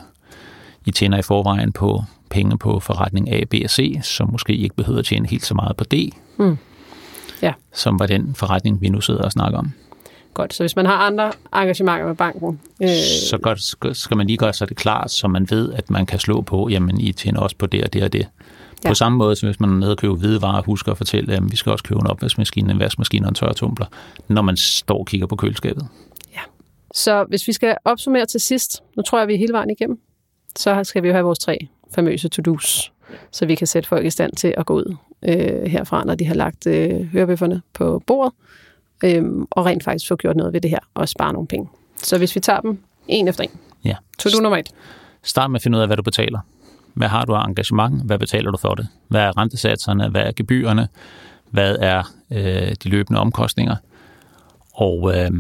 I 0.87 0.91
tjener 0.91 1.19
i 1.19 1.23
forvejen 1.23 1.73
på 1.73 2.03
penge 2.31 2.59
på 2.59 2.81
forretning 2.81 3.33
A, 3.33 3.45
B 3.51 3.55
og 3.65 3.71
C, 3.71 3.99
som 4.03 4.31
måske 4.33 4.57
ikke 4.57 4.77
behøver 4.77 4.99
at 4.99 5.05
tjene 5.05 5.29
helt 5.29 5.45
så 5.45 5.55
meget 5.55 5.77
på 5.77 5.85
D. 5.85 5.95
Mm. 6.39 6.57
Ja. 7.43 7.53
som 7.75 7.99
var 7.99 8.07
den 8.07 8.35
forretning, 8.35 8.81
vi 8.81 8.89
nu 8.89 9.01
sidder 9.01 9.23
og 9.23 9.33
snakker 9.33 9.59
om. 9.59 9.73
Godt, 10.35 10.55
så 10.55 10.63
hvis 10.63 10.77
man 10.77 10.87
har 10.87 10.97
andre 10.97 11.33
engagementer 11.55 12.07
med 12.07 12.15
banken, 12.15 12.61
øh, 12.83 12.89
Så 13.31 13.39
godt, 13.43 13.97
skal- 13.97 14.17
man 14.17 14.27
lige 14.27 14.37
gøre 14.37 14.53
sig 14.53 14.69
det 14.69 14.77
klart, 14.77 15.11
så 15.11 15.29
man 15.29 15.47
ved, 15.51 15.73
at 15.73 15.91
man 15.91 16.07
kan 16.07 16.19
slå 16.19 16.41
på, 16.41 16.69
jamen 16.69 17.01
I 17.01 17.13
tjener 17.13 17.41
også 17.41 17.57
på 17.57 17.67
det 17.67 17.85
og 17.85 17.93
det 17.93 18.03
og 18.03 18.13
det. 18.13 18.27
På 18.83 18.89
Ja. 18.89 18.95
samme 18.95 19.19
måde, 19.19 19.37
som 19.37 19.47
hvis 19.47 19.61
man 19.61 19.71
er 19.71 19.75
nede 19.75 19.91
og 19.91 19.97
køber 19.99 20.15
hvidevarer, 20.15 20.63
husker 20.63 20.93
at 20.93 20.99
fortælle, 20.99 21.35
at 21.35 21.43
vi 21.51 21.57
skal 21.57 21.73
også 21.73 21.85
købe 21.85 22.01
en 22.01 22.07
opvaskemaskine, 22.07 22.73
en 22.73 22.79
vaskemaskine 22.79 23.27
og 23.27 23.29
en 23.29 23.35
tørretumbler, 23.35 23.87
når 24.29 24.43
man 24.43 24.57
står 24.57 24.99
og 24.99 25.07
kigger 25.07 25.27
på 25.27 25.37
køleskabet. 25.37 25.89
Så 26.95 27.25
hvis 27.29 27.49
vi 27.49 27.53
skal 27.53 27.77
opsummere 27.85 28.27
til 28.27 28.41
sidst, 28.41 28.83
nu 28.97 29.03
tror 29.03 29.19
jeg, 29.19 29.29
vi 29.29 29.35
er 29.35 29.39
hele 29.39 29.53
vejen 29.53 29.71
igennem, 29.71 30.01
så 30.57 30.85
skal 30.85 31.03
vi 31.03 31.09
jo 31.09 31.15
have 31.15 31.25
vores 31.25 31.39
tre 31.39 31.69
famøse 31.95 32.29
to-dos, 32.29 32.93
så 33.31 33.47
vi 33.47 33.55
kan 33.55 33.67
sætte 33.67 33.89
folk 33.89 34.07
i 34.07 34.11
stand 34.11 34.33
til 34.33 34.55
at 34.57 34.67
gå 34.67 34.75
ud 34.75 34.97
øh, 35.23 35.63
herfra, 35.71 36.05
når 36.05 36.15
de 36.15 36.25
har 36.25 36.35
lagt 36.35 36.67
øh, 36.67 37.01
hørebøfferne 37.01 37.63
på 37.75 38.03
bordet, 38.07 38.33
øh, 39.05 39.25
og 39.51 39.67
rent 39.67 39.85
faktisk 39.85 40.09
få 40.09 40.17
gjort 40.17 40.37
noget 40.37 40.53
ved 40.53 40.61
det 40.61 40.71
her, 40.71 40.79
og 40.95 41.09
spare 41.09 41.33
nogle 41.33 41.49
penge. 41.49 41.69
Så 41.97 42.19
hvis 42.19 42.35
vi 42.35 42.41
tager 42.41 42.61
dem 42.61 42.79
en 43.09 43.29
efter 43.29 43.45
en. 43.45 43.51
Ja. 43.85 43.97
To-do 44.19 44.41
nummer 44.43 44.57
et. 44.59 44.71
Start 45.23 45.51
med 45.51 45.59
at 45.59 45.63
finde 45.63 45.79
ud 45.79 45.83
af, 45.83 45.89
hvad 45.89 45.97
du 45.97 46.03
betaler. 46.03 46.39
Hvad 46.95 47.09
har 47.09 47.25
du 47.25 47.35
af 47.35 47.47
engagement? 47.49 48.03
Hvad 48.07 48.19
betaler 48.19 48.51
du 48.51 48.57
for 48.59 48.75
det? 48.75 48.89
Hvad 49.09 49.21
er 49.21 49.39
rentesatserne? 49.39 50.09
Hvad 50.09 50.23
er 50.23 50.33
gebyrerne? 50.37 50.89
Hvad 51.51 51.77
er 51.81 52.03
øh, 52.33 52.75
de 52.85 52.89
løbende 52.89 53.21
omkostninger? 53.21 53.77
Og 54.75 55.13
øh, 55.19 55.31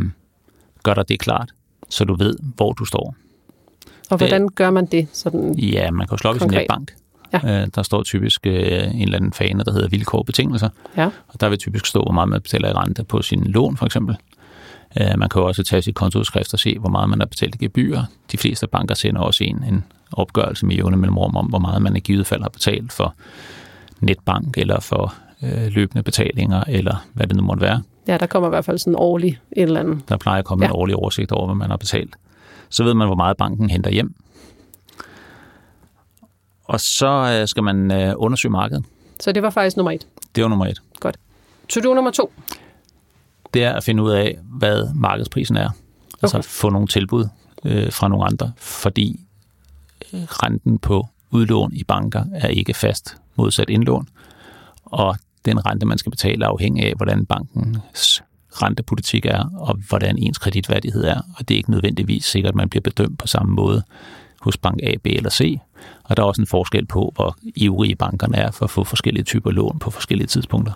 gør 0.83 0.95
dig 0.95 1.09
det 1.09 1.21
klart, 1.21 1.51
så 1.89 2.05
du 2.05 2.15
ved, 2.15 2.37
hvor 2.57 2.73
du 2.73 2.85
står. 2.85 3.15
Og 4.11 4.19
Det- 4.19 4.29
hvordan 4.29 4.49
gør 4.49 4.71
man 4.71 4.87
det? 4.87 5.09
Sådan, 5.13 5.55
Ja, 5.59 5.91
man 5.91 6.07
kan 6.07 6.15
jo 6.15 6.17
slå 6.19 6.31
op 6.31 6.37
i 6.37 6.39
sin 6.39 6.51
netbank. 6.51 6.93
Ja. 7.33 7.63
Øh, 7.63 7.69
der 7.75 7.83
står 7.83 8.03
typisk 8.03 8.47
øh, 8.47 8.55
en 8.95 9.03
eller 9.03 9.17
anden 9.17 9.33
fane, 9.33 9.65
der 9.65 9.73
hedder 9.73 9.89
vilkår 9.89 10.19
og 10.19 10.27
betingelser. 10.27 10.69
ja, 10.97 11.07
Og 11.29 11.41
der 11.41 11.49
vil 11.49 11.59
typisk 11.59 11.87
stå, 11.87 12.03
hvor 12.03 12.13
meget 12.13 12.29
man 12.29 12.41
betaler 12.43 12.69
i 12.69 12.73
rente 12.73 13.05
på 13.05 13.23
sin 13.23 13.45
lån, 13.45 13.77
for 13.77 13.87
eksempel. 13.87 14.17
Øh, 15.01 15.19
Man 15.19 15.29
kan 15.29 15.41
jo 15.43 15.47
også 15.49 15.63
tage 15.63 15.83
sit 15.83 15.95
kontoudskrift 15.95 16.53
og 16.53 16.59
se, 16.59 16.79
hvor 16.79 16.89
meget 16.91 17.09
man 17.09 17.19
har 17.21 17.27
betalt 17.27 17.55
i 17.55 17.59
gebyrer. 17.59 18.05
De 18.33 18.37
fleste 18.39 18.67
banker 18.67 18.95
sender 18.95 19.21
også 19.21 19.45
en, 19.45 19.65
en 19.69 19.85
opgørelse 20.13 20.67
med 20.67 20.77
jævne 20.77 20.97
mellemrum 20.97 21.37
om, 21.37 21.47
hvor 21.47 21.59
meget 21.59 21.83
man 21.83 21.97
i 21.97 22.01
givet 22.01 22.27
fald 22.27 22.43
har 22.43 22.49
betalt 22.49 22.93
for 22.93 23.15
netbank 24.01 24.59
eller 24.59 24.81
for 24.81 25.15
øh, 25.43 25.67
løbende 25.67 26.03
betalinger, 26.03 26.65
eller 26.69 27.07
hvad 27.13 27.27
det 27.27 27.37
nu 27.37 27.43
måtte 27.43 27.61
være. 27.61 27.83
ja, 28.09 28.17
der 28.17 28.27
kommer 28.27 28.49
i 28.49 28.51
hvert 28.51 28.65
fald 28.65 28.79
sådan 28.79 28.93
en 28.93 28.97
årlig 28.99 29.39
et 29.53 29.63
eller 29.63 29.81
andet. 29.81 30.09
Der 30.09 30.17
plejer 30.17 30.39
at 30.39 30.45
komme 30.45 30.65
ja. 30.65 30.71
en 30.71 30.77
årlig 30.77 30.97
oversigt 30.97 31.33
over, 31.33 31.47
hvad 31.47 31.55
man 31.57 31.71
har 31.71 31.77
betalt. 31.77 32.15
Så 32.69 32.85
ved 32.85 32.95
man, 32.95 33.07
hvor 33.09 33.17
meget 33.17 33.37
banken 33.37 33.71
henter 33.71 33.91
hjem. 33.91 34.15
Og 36.65 36.81
så 36.81 37.39
øh, 37.41 37.49
skal 37.49 37.63
man 37.63 37.91
øh, 37.93 38.15
undersøge 38.17 38.53
markedet. 38.53 38.85
Så 39.21 39.33
det 39.33 39.43
var 39.43 39.51
faktisk 39.51 39.77
nummer 39.77 39.91
et. 39.91 40.07
Det 40.35 40.43
var 40.43 40.49
nummer 40.49 40.67
et. 40.67 40.83
To-do 41.69 41.95
nummer 41.95 42.11
to. 42.11 42.33
det 43.55 43.65
er 43.65 43.73
at 43.73 43.85
finde 43.85 44.03
ud 44.03 44.11
af, 44.11 44.39
hvad 44.45 44.95
markedsprisen 44.95 45.57
er. 45.57 45.71
Altså 46.23 46.37
Okay. 46.37 46.45
få 46.49 46.71
nogle 46.71 46.87
tilbud 46.89 47.29
øh, 47.65 47.93
fra 47.93 48.09
nogle 48.09 48.25
andre, 48.27 48.53
fordi 48.57 49.21
renten 50.15 50.79
på 50.79 51.09
udlån 51.31 51.73
i 51.73 51.85
banker 51.85 52.25
er 52.35 52.49
ikke 52.49 52.75
fast 52.75 53.17
modsat 53.37 53.71
indlån, 53.71 54.09
og 54.85 55.17
den 55.45 55.67
rente, 55.67 55.87
man 55.87 55.99
skal 55.99 56.11
betale, 56.11 56.45
er 56.45 56.49
afhængig 56.49 56.87
af, 56.87 56.93
hvordan 56.97 57.27
bankens 57.27 58.23
rentepolitik 58.63 59.27
er, 59.27 59.45
og 59.55 59.79
hvordan 59.89 60.19
ens 60.19 60.39
kreditværdighed 60.39 61.05
er, 61.05 61.21
og 61.37 61.49
det 61.49 61.55
er 61.55 61.59
ikke 61.59 61.71
nødvendigvis 61.71 62.25
sikkert, 62.25 62.51
at 62.51 62.57
man 62.57 62.69
bliver 62.69 62.83
bedømt 62.83 63.19
på 63.19 63.27
samme 63.27 63.55
måde 63.55 63.83
hos 64.41 64.57
bank 64.57 64.81
A, 64.83 64.95
B 65.05 65.07
eller 65.07 65.31
C, 65.31 65.59
og 66.05 66.17
der 66.17 66.23
er 66.23 66.27
også 66.27 66.43
en 66.43 66.47
forskel 66.47 66.87
på, 66.87 67.13
hvor 67.15 67.37
ivrige 67.57 67.97
bankerne 67.97 68.37
er 68.37 68.51
for 68.51 68.65
at 68.65 68.71
få 68.71 68.85
forskellige 68.85 69.25
typer 69.25 69.51
lån 69.51 69.79
på 69.79 69.91
forskellige 69.91 70.27
tidspunkter. 70.27 70.73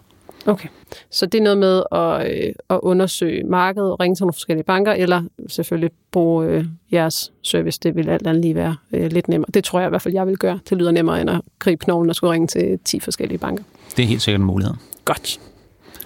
Okay. 0.47 0.69
Så 1.11 1.27
det 1.27 1.39
er 1.39 1.43
noget 1.43 1.59
med 1.59 1.83
at, 1.93 2.47
øh, 2.47 2.53
at 2.71 2.81
undersøge 2.83 3.45
markedet 3.45 3.91
og 3.91 4.01
ringe 4.01 4.15
til 4.17 4.23
nogle 4.23 4.33
forskellige 4.33 4.65
banker, 4.65 4.93
eller 4.93 5.23
selvfølgelig 5.49 5.91
bruge 6.13 6.47
øh, 6.47 6.65
jeres 6.93 7.33
service. 7.43 7.81
Det 7.83 7.97
vil 7.97 8.09
alt 8.09 8.27
andet 8.27 8.43
lige 8.43 8.55
være 8.55 8.77
øh, 8.93 9.13
lidt 9.13 9.29
nemmere. 9.29 9.51
Det 9.55 9.65
tror 9.65 9.81
jeg 9.81 9.87
i 9.87 9.91
hvert 9.91 10.03
fald, 10.03 10.15
jeg 10.15 10.27
vil 10.27 10.37
gøre. 10.39 10.59
Det 10.71 10.79
lyder 10.79 10.91
nemmere 10.91 11.21
end 11.21 11.31
at 11.31 11.41
gribe 11.59 11.85
knoglen 11.85 12.11
og 12.11 12.17
skulle 12.17 12.33
ringe 12.33 12.47
til 12.47 12.79
10 12.85 13.01
forskellige 13.01 13.39
banker. 13.39 13.65
Det 13.97 14.03
er 14.03 14.07
helt 14.07 14.23
sikkert 14.23 14.41
en 14.41 14.47
mulighed. 14.47 14.75
Godt. 15.05 15.41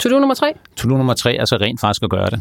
To-do 0.01 0.19
nummer 0.19 0.35
tre. 0.35 0.53
To-do 0.77 0.97
nummer 0.97 1.15
tre 1.15 1.37
er 1.37 1.45
så 1.45 1.57
rent 1.57 1.81
faktisk 1.81 2.03
at 2.03 2.11
gøre 2.11 2.31
det. 2.31 2.41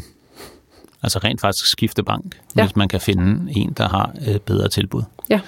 Altså 1.02 1.18
rent 1.18 1.40
faktisk 1.40 1.66
skifte 1.66 2.02
bank, 2.02 2.40
Ja. 2.56 2.64
hvis 2.64 2.76
man 2.76 2.88
kan 2.88 3.00
finde 3.00 3.52
en, 3.56 3.72
der 3.76 3.88
har 3.88 4.14
øh, 4.28 4.38
bedre 4.38 4.68
tilbud. 4.68 5.02
Ja. 5.30 5.40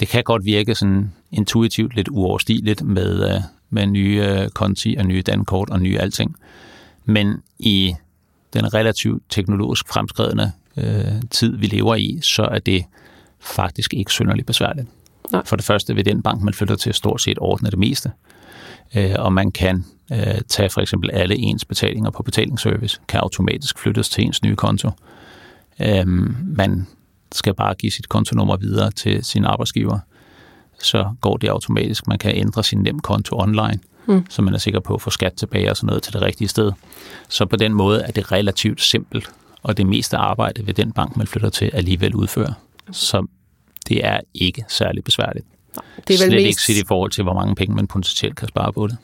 Det 0.00 0.08
kan 0.08 0.24
godt 0.24 0.44
virke 0.44 0.74
sådan 0.74 1.12
intuitivt 1.32 1.94
lidt 1.96 2.08
uoverstigeligt 2.08 2.82
med, 2.82 3.34
øh, 3.34 3.40
med 3.72 3.86
nye 3.86 4.24
øh, 4.28 4.48
konti 4.48 4.96
og 4.98 5.06
nye 5.06 5.22
dankort 5.22 5.70
og 5.70 5.80
nye 5.80 5.98
alting. 5.98 6.36
Men 7.04 7.42
i 7.58 7.94
den 8.52 8.74
relativt 8.74 9.22
teknologisk 9.28 9.88
fremskredende 9.88 10.52
øh, 10.76 11.22
tid, 11.30 11.56
vi 11.56 11.66
lever 11.66 11.94
i, 11.94 12.20
så 12.22 12.42
er 12.42 12.58
det 12.58 12.84
faktisk 13.40 13.94
ikke 13.94 14.10
synderligt 14.10 14.46
besværligt. 14.46 14.88
Nej. 15.32 15.42
For 15.44 15.56
det 15.56 15.64
første 15.64 15.94
vil 15.94 16.04
den 16.04 16.22
bank, 16.22 16.42
man 16.42 16.54
flytter 16.54 16.76
til, 16.76 16.94
stort 16.94 17.20
set 17.20 17.38
ordne 17.40 17.70
det 17.70 17.78
meste. 17.78 18.10
Øh, 18.96 19.14
og 19.18 19.32
man 19.32 19.52
kan 19.52 19.84
øh, 20.12 20.40
tage 20.48 20.70
for 20.70 20.80
eksempel 20.80 21.10
alle 21.10 21.36
ens 21.36 21.64
betalinger 21.64 22.10
på 22.10 22.22
betalingsservice, 22.22 23.00
kan 23.08 23.20
automatisk 23.20 23.78
flyttes 23.78 24.08
til 24.08 24.24
ens 24.24 24.42
nye 24.42 24.56
konto. 24.56 24.90
Øh, 25.80 26.06
man 26.56 26.86
skal 27.32 27.54
bare 27.54 27.74
give 27.74 27.92
sit 27.92 28.08
kontonummer 28.08 28.56
videre 28.56 28.90
til 28.90 29.24
sin 29.24 29.44
arbejdsgiver, 29.44 29.98
så 30.82 31.14
går 31.20 31.36
det 31.36 31.48
automatisk. 31.48 32.08
Man 32.08 32.18
kan 32.18 32.36
ændre 32.36 32.64
sin 32.64 32.78
nem 32.78 32.98
konto 32.98 33.38
online, 33.38 33.78
Mm. 34.06 34.24
så 34.28 34.42
man 34.42 34.54
er 34.54 34.58
sikker 34.58 34.80
på 34.80 34.94
at 34.94 35.02
få 35.02 35.10
skat 35.10 35.32
tilbage 35.32 35.70
og 35.70 35.76
sådan 35.76 35.86
noget 35.86 36.02
til 36.02 36.12
det 36.12 36.22
rigtige 36.22 36.48
sted. 36.48 36.72
Så 37.28 37.46
på 37.46 37.56
den 37.56 37.74
måde 37.74 38.02
er 38.02 38.10
det 38.12 38.32
relativt 38.32 38.82
simpelt, 38.82 39.30
og 39.62 39.76
det 39.76 39.86
meste 39.86 40.16
arbejde 40.16 40.66
ved 40.66 40.74
den 40.74 40.92
bank, 40.92 41.16
man 41.16 41.26
flytter 41.26 41.48
til, 41.50 41.70
alligevel 41.72 42.14
udfører. 42.14 42.52
Så 42.92 43.26
det 43.88 44.06
er 44.06 44.20
ikke 44.34 44.64
særlig 44.68 45.04
besværligt. 45.04 45.46
Det 45.74 45.80
er 45.96 46.02
vel 46.08 46.16
Slet 46.18 46.30
mest... 46.32 46.46
ikke 46.46 46.62
set 46.62 46.84
i 46.84 46.86
forhold 46.86 47.10
til, 47.10 47.22
hvor 47.24 47.34
mange 47.34 47.54
penge 47.54 47.74
man 47.74 47.86
potentielt 47.86 48.36
kan 48.36 48.48
spare 48.48 48.72
på 48.72 48.86
det. 48.86 48.96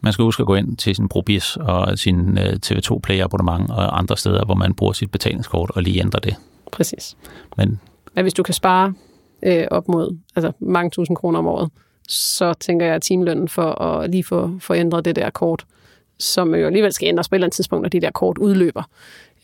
Man 0.00 0.12
skal 0.12 0.22
huske 0.22 0.40
at 0.40 0.46
gå 0.46 0.54
ind 0.54 0.76
til 0.76 0.94
sin 0.96 1.08
Probis 1.08 1.56
og 1.60 1.98
sin 1.98 2.38
øh, 2.38 2.58
TV2 2.66 2.98
Play 2.98 3.20
abonnement 3.20 3.70
og 3.70 3.98
andre 3.98 4.16
steder, 4.16 4.44
hvor 4.44 4.54
man 4.54 4.74
bruger 4.74 4.92
sit 4.92 5.10
betalingskort 5.10 5.70
og 5.74 5.82
lige 5.82 6.00
ændre 6.00 6.18
det. 6.22 6.34
Præcis. 6.72 7.16
Men 7.56 7.80
Men 8.14 8.24
hvis 8.24 8.34
du 8.34 8.42
kan 8.42 8.54
spare 8.54 8.94
øh, 9.42 9.66
op 9.70 9.88
mod 9.88 10.18
altså 10.36 10.52
mange 10.58 10.90
tusind 10.90 11.16
kroner 11.16 11.38
om 11.38 11.46
året, 11.46 11.70
så 12.08 12.54
tænker 12.54 12.86
jeg, 12.86 12.94
at 12.94 13.02
timelønnen 13.02 13.48
for 13.48 13.82
at 13.82 14.10
lige 14.10 14.24
få, 14.24 14.58
få 14.60 14.74
ændret 14.74 15.04
det 15.04 15.16
der 15.16 15.30
kort, 15.30 15.66
som 16.18 16.54
jo 16.54 16.66
alligevel 16.66 16.92
skal 16.92 17.08
ændres 17.08 17.28
på 17.28 17.34
et 17.34 17.36
eller 17.36 17.46
andet 17.46 17.56
tidspunkt, 17.56 17.82
når 17.82 17.88
de 17.88 18.00
der 18.00 18.10
kort 18.10 18.38
udløber, 18.38 18.82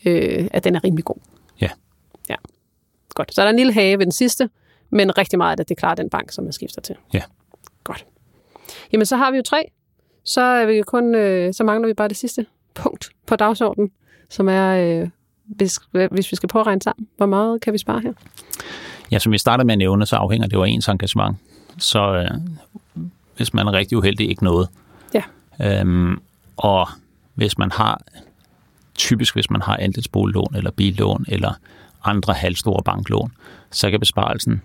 øh, 0.05 0.47
at 0.51 0.63
den 0.63 0.75
er 0.75 0.83
rimelig 0.83 1.05
god. 1.05 1.15
Ja. 1.61 1.69
Ja. 2.29 2.35
Godt. 3.15 3.35
Så 3.35 3.41
er 3.41 3.45
der 3.45 3.49
en 3.49 3.57
lille 3.57 3.73
hage 3.73 3.97
ved 3.97 4.05
den 4.05 4.11
sidste, 4.11 4.49
men 4.89 5.17
rigtig 5.17 5.37
meget 5.37 5.59
af 5.59 5.65
det, 5.65 5.71
er 5.71 5.79
klart 5.79 5.97
den 5.97 6.09
bank, 6.09 6.31
som 6.31 6.43
man 6.43 6.53
skifter 6.53 6.81
til. 6.81 6.95
Ja. 7.13 7.21
Godt. 7.83 8.05
Jamen, 8.91 9.05
så 9.05 9.15
har 9.17 9.31
vi 9.31 9.37
jo 9.37 9.43
tre. 9.43 9.71
Så, 10.23 10.41
er 10.41 10.65
vi 10.65 10.81
kun, 10.81 11.15
øh, 11.15 11.53
så 11.53 11.63
mangler 11.63 11.87
vi 11.87 11.93
bare 11.93 12.07
det 12.07 12.17
sidste 12.17 12.45
punkt 12.73 13.09
på 13.25 13.35
dagsordenen, 13.35 13.91
som 14.29 14.49
er, 14.49 15.01
øh, 15.01 15.09
hvis, 15.45 15.79
hvis 16.11 16.31
vi 16.31 16.35
skal 16.35 16.49
prøve 16.49 16.61
at 16.61 16.67
regne 16.67 16.81
sammen, 16.81 17.07
hvor 17.17 17.25
meget 17.25 17.61
kan 17.61 17.73
vi 17.73 17.77
spare 17.77 17.99
her? 17.99 18.13
Ja, 19.13 19.19
som 19.19 19.31
vi 19.31 19.37
startede 19.37 19.65
med 19.65 19.73
at 19.73 19.77
nævne, 19.77 20.05
så 20.05 20.15
afhænger 20.15 20.47
det 20.47 20.53
jo 20.53 20.63
af 20.63 20.67
ens 20.67 20.87
engagement. 20.87 21.37
Så 21.77 22.15
øh, 22.15 22.29
hvis 23.37 23.53
man 23.53 23.67
er 23.67 23.73
rigtig 23.73 23.97
uheldig, 23.97 24.29
ikke 24.29 24.43
noget. 24.43 24.67
Ja. 25.13 25.23
Øhm, 25.61 26.21
og 26.57 26.87
hvis 27.33 27.57
man 27.57 27.71
har, 27.71 28.01
typisk 28.95 29.35
hvis 29.35 29.49
man 29.49 29.61
har 29.61 29.77
andelsboliglån 29.77 30.55
eller 30.55 30.71
billån 30.71 31.25
eller 31.27 31.53
andre 32.03 32.33
halvstore 32.33 32.83
banklån, 32.83 33.31
så 33.71 33.89
kan 33.89 33.99
besparelsen 33.99 34.61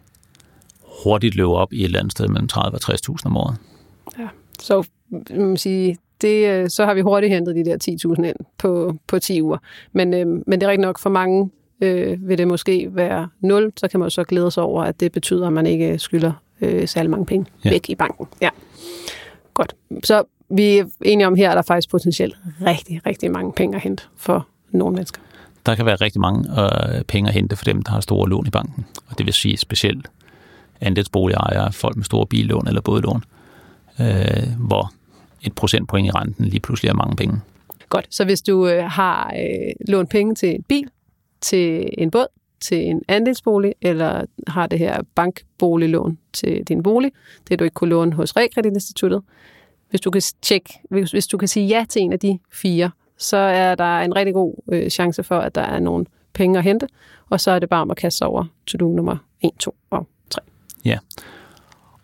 hurtigt 1.04 1.34
løbe 1.34 1.48
op 1.48 1.72
i 1.72 1.80
et 1.80 1.84
eller 1.84 1.98
andet 1.98 2.12
sted 2.12 2.28
mellem 2.28 2.48
30 2.48 2.78
og 2.88 2.94
60.000 2.94 3.26
om 3.26 3.36
året. 3.36 3.56
Så 4.60 4.88
man 5.30 5.56
sige, 5.56 5.98
det, 6.20 6.48
øh, 6.48 6.68
så 6.68 6.84
har 6.84 6.94
vi 6.94 7.00
hurtigt 7.00 7.32
hentet 7.32 7.56
de 7.56 7.64
der 7.64 7.76
10.000 8.16 8.24
ind 8.24 8.36
på, 8.58 8.96
på 9.06 9.18
10 9.18 9.42
uger. 9.42 9.58
Men, 9.92 10.14
øh, 10.14 10.26
men 10.26 10.60
det 10.60 10.62
er 10.62 10.70
rigtig 10.70 10.86
nok 10.86 10.98
for 10.98 11.10
mange, 11.10 11.50
øh, 11.80 12.28
vil 12.28 12.38
det 12.38 12.48
måske 12.48 12.88
være 12.92 13.28
0, 13.40 13.72
så 13.76 13.88
kan 13.88 14.00
man 14.00 14.10
så 14.10 14.24
glæde 14.24 14.50
sig 14.50 14.62
over, 14.62 14.82
at 14.84 15.00
det 15.00 15.12
betyder, 15.12 15.46
at 15.46 15.52
man 15.52 15.66
ikke 15.66 15.98
skylder 15.98 16.32
øh, 16.60 16.88
særlig 16.88 17.10
mange 17.10 17.26
penge 17.26 17.46
Ja. 17.64 17.70
væk 17.70 17.90
i 17.90 17.94
banken. 17.94 18.26
Ja. 18.40 18.48
Godt. 19.54 19.74
Så 20.04 20.22
vi 20.50 20.78
er 20.78 20.84
enige 21.04 21.26
om 21.26 21.34
her, 21.34 21.50
at 21.50 21.54
der 21.54 21.58
er 21.58 21.66
faktisk 21.66 21.90
potentielt 21.90 22.36
rigtig, 22.66 23.00
rigtig 23.06 23.30
mange 23.30 23.52
penge 23.52 23.76
at 23.76 23.82
hente 23.82 24.02
for 24.16 24.46
nogle 24.70 24.94
mennesker. 24.94 25.20
Der 25.66 25.74
kan 25.74 25.86
være 25.86 25.96
rigtig 25.96 26.20
mange 26.20 26.50
øh, 26.60 27.04
penge 27.04 27.28
at 27.28 27.34
hente 27.34 27.56
for 27.56 27.64
dem, 27.64 27.82
der 27.82 27.90
har 27.92 28.00
store 28.00 28.28
lån 28.28 28.46
i 28.46 28.50
banken. 28.50 28.86
Og 29.10 29.18
det 29.18 29.26
vil 29.26 29.34
sige 29.34 29.56
specielt 29.56 30.10
andelsboligejere, 30.80 31.72
folk 31.72 31.96
med 31.96 32.04
store 32.04 32.26
billån 32.26 32.68
eller 32.68 32.80
bådlån, 32.80 33.24
øh, 34.00 34.06
hvor 34.58 34.92
et 35.42 35.52
procentpoint 35.52 36.06
i 36.06 36.10
renten 36.10 36.44
lige 36.44 36.60
pludselig 36.60 36.88
er 36.88 36.94
mange 36.94 37.16
penge. 37.16 37.40
Godt. 37.88 38.06
Så 38.10 38.24
hvis 38.24 38.42
du 38.42 38.68
øh, 38.68 38.84
har 38.84 39.32
øh, 39.38 39.72
lånt 39.88 40.10
penge 40.10 40.34
til 40.34 40.54
en 40.54 40.62
bil, 40.62 40.88
til 41.40 41.90
en 41.98 42.10
båd, 42.10 42.26
til 42.60 42.84
en 42.86 43.02
andelsbolig, 43.08 43.74
eller 43.82 44.24
har 44.46 44.66
det 44.66 44.78
her 44.78 45.02
bankboliglån 45.14 46.18
til 46.32 46.64
din 46.64 46.82
bolig, 46.82 47.12
det 47.48 47.58
du 47.58 47.64
ikke 47.64 47.74
kunne 47.74 47.90
låne 47.90 48.12
hos 48.12 48.36
Realkreditinstituttet, 48.36 49.22
Hvis 49.90 50.00
du 50.00 50.10
kan 50.10 50.22
tjekke, 50.42 50.80
hvis, 50.90 51.10
hvis 51.10 51.26
du 51.26 51.38
kan 51.38 51.48
sige 51.48 51.66
ja 51.66 51.84
til 51.88 52.02
en 52.02 52.12
af 52.12 52.18
de 52.18 52.38
fire, 52.52 52.90
så 53.18 53.36
er 53.36 53.74
der 53.74 53.98
en 53.98 54.16
rigtig 54.16 54.34
god 54.34 54.54
øh, 54.72 54.90
chance 54.90 55.22
for, 55.22 55.38
at 55.38 55.54
der 55.54 55.60
er 55.60 55.80
nogle 55.80 56.06
penge 56.32 56.58
at 56.58 56.64
hente, 56.64 56.88
og 57.30 57.40
så 57.40 57.50
er 57.50 57.58
det 57.58 57.68
bare 57.68 57.82
om 57.82 57.90
at 57.90 57.96
kaste 57.96 58.22
over 58.22 58.44
to-do 58.66 58.92
nummer 58.92 59.16
1, 59.40 59.50
2 59.58 59.74
og 59.90 60.06
3. 60.30 60.40
Ja. 60.84 60.98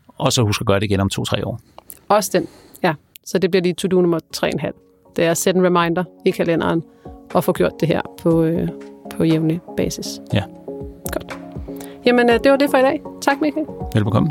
Og 0.09 0.33
så 0.33 0.43
husk 0.43 0.61
at 0.61 0.67
gøre 0.67 0.81
det 0.81 0.85
igen 0.85 1.01
om 1.01 1.09
to-tre 1.09 1.47
år. 1.47 1.61
Også 2.09 2.31
den, 2.33 2.49
ja. 2.83 2.95
Så 3.25 3.39
det 3.39 3.51
bliver 3.51 3.63
lige 3.63 3.75
to-do 3.75 4.01
nummer 4.01 4.21
3,5. 4.37 5.13
Det 5.17 5.25
er 5.25 5.31
at 5.31 5.37
sætte 5.37 5.61
en 5.61 5.67
reminder 5.67 6.05
i 6.25 6.31
kalenderen 6.31 6.83
og 7.35 7.45
få 7.45 7.53
gjort 7.53 7.73
det 7.81 7.89
her 7.89 8.03
på, 8.19 8.43
øh, 8.43 8.69
på 9.17 9.25
jævnlig 9.25 9.61
basis. 9.77 10.21
Ja. 10.33 10.43
Godt. 11.13 11.39
Jamen, 12.07 12.31
øh, 12.31 12.39
det 12.45 12.51
var 12.51 12.57
det 12.57 12.71
for 12.71 12.79
i 12.79 12.83
dag. 12.83 13.01
Tak, 13.23 13.41
Michael. 13.41 13.67
Velbekomme. 13.95 14.31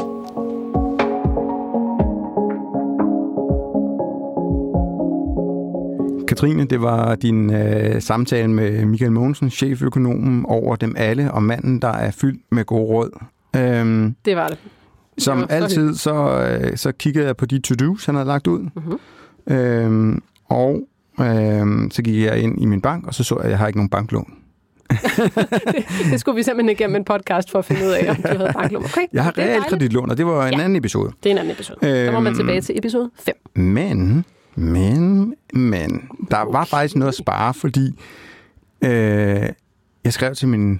Katrine, 6.27 6.65
det 6.65 6.81
var 6.81 7.15
din 7.15 7.53
øh, 7.53 8.01
samtale 8.01 8.47
med 8.47 8.85
Michael 8.85 9.11
Mogensen, 9.11 9.49
cheføkonomen 9.49 10.45
over 10.45 10.75
dem 10.75 10.93
alle, 10.97 11.31
og 11.31 11.43
manden, 11.43 11.79
der 11.81 11.87
er 11.87 12.11
fyldt 12.11 12.41
med 12.51 12.65
gode 12.65 12.83
råd. 12.85 13.09
Øhm, 13.55 14.15
Det 14.25 14.35
var 14.35 14.47
det. 14.47 14.57
som 15.17 15.37
var 15.39 15.45
så 15.49 15.53
altid, 15.53 15.95
så, 15.95 16.13
øh, 16.61 16.77
så 16.77 16.91
kiggede 16.91 17.25
jeg 17.25 17.37
på 17.37 17.45
de 17.45 17.59
to-dos, 17.59 18.05
han 18.05 18.15
havde 18.15 18.27
lagt 18.27 18.47
ud. 18.47 18.59
Mm-hmm. 18.59 19.55
Øhm, 19.55 20.21
og 20.49 20.81
øhm, 21.19 21.91
så 21.91 22.01
gik 22.01 22.23
jeg 22.25 22.39
ind 22.39 22.61
i 22.61 22.65
min 22.65 22.81
bank, 22.81 23.07
og 23.07 23.13
så 23.13 23.23
så 23.23 23.35
jeg, 23.35 23.43
at 23.45 23.49
jeg 23.49 23.57
har 23.59 23.67
ikke 23.67 23.79
nogen 23.79 23.89
banklån. 23.89 24.33
Det 26.11 26.19
skulle 26.19 26.35
vi 26.35 26.43
simpelthen 26.43 26.69
igennem 26.69 26.95
en 26.95 27.03
podcast 27.05 27.51
for 27.51 27.59
at 27.59 27.65
finde 27.65 27.85
ud 27.85 27.89
af, 27.91 28.09
om 28.09 28.15
du 28.15 28.27
havde 28.37 28.51
banklån. 28.53 28.83
Okay, 28.83 29.01
Jeg 29.13 29.23
har 29.23 29.31
det 29.31 29.43
realkreditlån, 29.43 30.09
og 30.09 30.17
det 30.17 30.25
var 30.25 30.47
en 30.47 30.53
Ja. 30.53 30.59
anden 30.63 30.75
episode. 30.75 31.11
Det 31.23 31.29
er 31.29 31.33
en 31.33 31.37
anden 31.37 31.51
episode. 31.51 31.77
Så 31.81 32.11
må 32.11 32.19
man 32.19 32.27
Øhm. 32.27 32.35
tilbage 32.39 32.61
til 32.61 32.77
episode 32.77 33.09
5. 33.19 33.35
Men, 33.55 34.25
men, 34.55 35.33
men, 35.53 36.09
der 36.31 36.51
var 36.51 36.65
faktisk 36.65 36.95
noget 36.95 37.11
at 37.11 37.15
spare, 37.17 37.53
fordi 37.53 37.99
øh, 38.81 38.89
jeg 40.03 40.13
skrev 40.13 40.35
til 40.35 40.47
min 40.47 40.79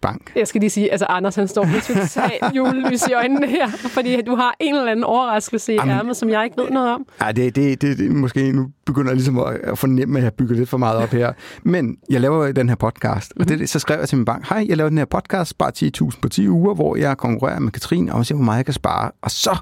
bank. 0.00 0.32
Jeg 0.36 0.48
skal 0.48 0.60
lige 0.60 0.70
sige, 0.70 0.92
altså 0.92 1.06
Anders 1.06 1.34
han 1.34 1.48
står 1.48 1.64
med 1.64 1.80
totalt 1.80 2.44
julelys 2.56 3.06
i 3.06 3.12
øjnene 3.12 3.46
her, 3.46 3.68
fordi 3.70 4.22
du 4.22 4.34
har 4.34 4.56
en 4.60 4.74
eller 4.74 4.90
anden 4.90 5.04
overraskelse 5.04 5.72
i 5.72 5.76
Jamen- 5.76 5.96
ærmet, 5.96 6.16
som 6.16 6.28
jeg 6.28 6.44
ikke 6.44 6.56
ved 6.62 6.70
noget 6.70 6.94
om. 6.94 7.06
Ej, 7.20 7.32
det, 7.32 7.56
det, 7.56 7.82
det, 7.82 7.98
det 7.98 8.10
måske 8.10 8.52
nu 8.52 8.70
begynder 8.86 9.10
jeg 9.10 9.16
ligesom 9.16 9.38
at, 9.38 9.54
at 9.54 9.78
fornemme, 9.78 10.18
at 10.18 10.24
jeg 10.24 10.34
bygger 10.34 10.54
lidt 10.56 10.68
for 10.68 10.78
meget 10.78 10.96
op 10.96 11.08
her. 11.10 11.32
Men 11.62 11.96
jeg 12.10 12.20
laver 12.20 12.52
den 12.52 12.68
her 12.68 12.76
podcast, 12.76 13.32
og 13.40 13.48
det, 13.48 13.68
så 13.68 13.78
skrev 13.78 13.98
jeg 13.98 14.08
til 14.08 14.18
min 14.18 14.24
bank, 14.24 14.48
hej, 14.48 14.66
jeg 14.68 14.76
laver 14.76 14.88
den 14.88 14.98
her 14.98 15.04
podcast, 15.04 15.50
spar 15.50 15.72
10.000 16.02 16.20
på 16.22 16.28
10 16.28 16.48
uger, 16.48 16.74
hvor 16.74 16.96
jeg 16.96 17.16
konkurrerer 17.16 17.58
med 17.58 17.72
Katrine, 17.72 18.14
og 18.14 18.26
ser, 18.26 18.34
hvor 18.34 18.44
meget 18.44 18.56
jeg 18.56 18.64
kan 18.64 18.74
spare. 18.74 19.10
Og 19.22 19.30
så, 19.30 19.58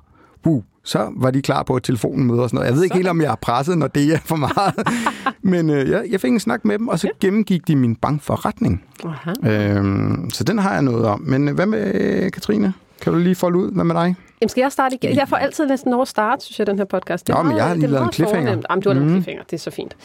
uh, 0.46 0.62
så 0.88 1.12
var 1.16 1.30
de 1.30 1.42
klar 1.42 1.62
på 1.62 1.76
et 1.76 1.82
telefonmøde 1.82 2.42
og 2.42 2.48
sådan 2.48 2.56
noget. 2.56 2.66
Jeg 2.68 2.74
ved 2.76 2.84
ikke 2.84 2.96
helt, 2.96 3.08
om 3.08 3.20
jeg 3.20 3.30
er 3.30 3.36
presset, 3.36 3.78
når 3.78 3.86
det 3.86 4.12
er 4.14 4.18
for 4.24 4.36
meget. 4.36 4.74
Men 5.42 5.70
øh, 5.70 5.90
jeg, 5.90 6.04
jeg 6.10 6.20
fik 6.20 6.32
en 6.32 6.40
snak 6.40 6.64
med 6.64 6.78
dem, 6.78 6.88
og 6.88 6.98
så 6.98 7.10
gennemgik 7.20 7.68
de 7.68 7.76
min 7.76 7.96
bankforretning. 7.96 8.84
Aha. 9.04 9.32
Øhm, 9.44 10.30
så 10.30 10.44
den 10.44 10.58
har 10.58 10.72
jeg 10.72 10.82
noget 10.82 11.04
om. 11.06 11.20
Men 11.20 11.48
øh, 11.48 11.54
hvad 11.54 11.66
med 11.66 12.30
Katrine? 12.30 12.72
Kan 13.00 13.12
du 13.12 13.18
lige 13.18 13.34
folde 13.34 13.58
ud? 13.58 13.72
Hvad 13.72 13.84
med 13.84 13.94
dig? 13.94 14.14
Jamen, 14.40 14.48
skal 14.48 14.62
jeg 14.62 14.72
starte 14.72 14.94
igen? 14.94 15.16
Jeg 15.16 15.28
får 15.28 15.36
altid 15.36 15.66
næsten 15.66 15.92
over 15.92 16.02
at 16.02 16.08
starte, 16.08 16.44
synes 16.44 16.58
jeg, 16.58 16.66
den 16.66 16.78
her 16.78 16.84
podcast. 16.84 17.26
Det 17.26 17.32
er 17.32 17.36
Nå, 17.36 17.42
men 17.48 17.56
jeg 17.56 17.64
har 17.64 17.74
lige 17.74 17.86
lavet 17.86 17.96
en 17.96 18.02
meget 18.02 18.14
cliffhanger. 18.14 18.48
fornemt. 18.50 18.66
Jamen, 18.70 18.82
du 18.82 18.88
har 18.88 18.94
lavet 18.94 19.06
en 19.06 19.14
cliffhanger. 19.14 19.42
Det 19.44 19.52
er 19.52 19.58
så 19.58 19.70
fint. 19.70 19.96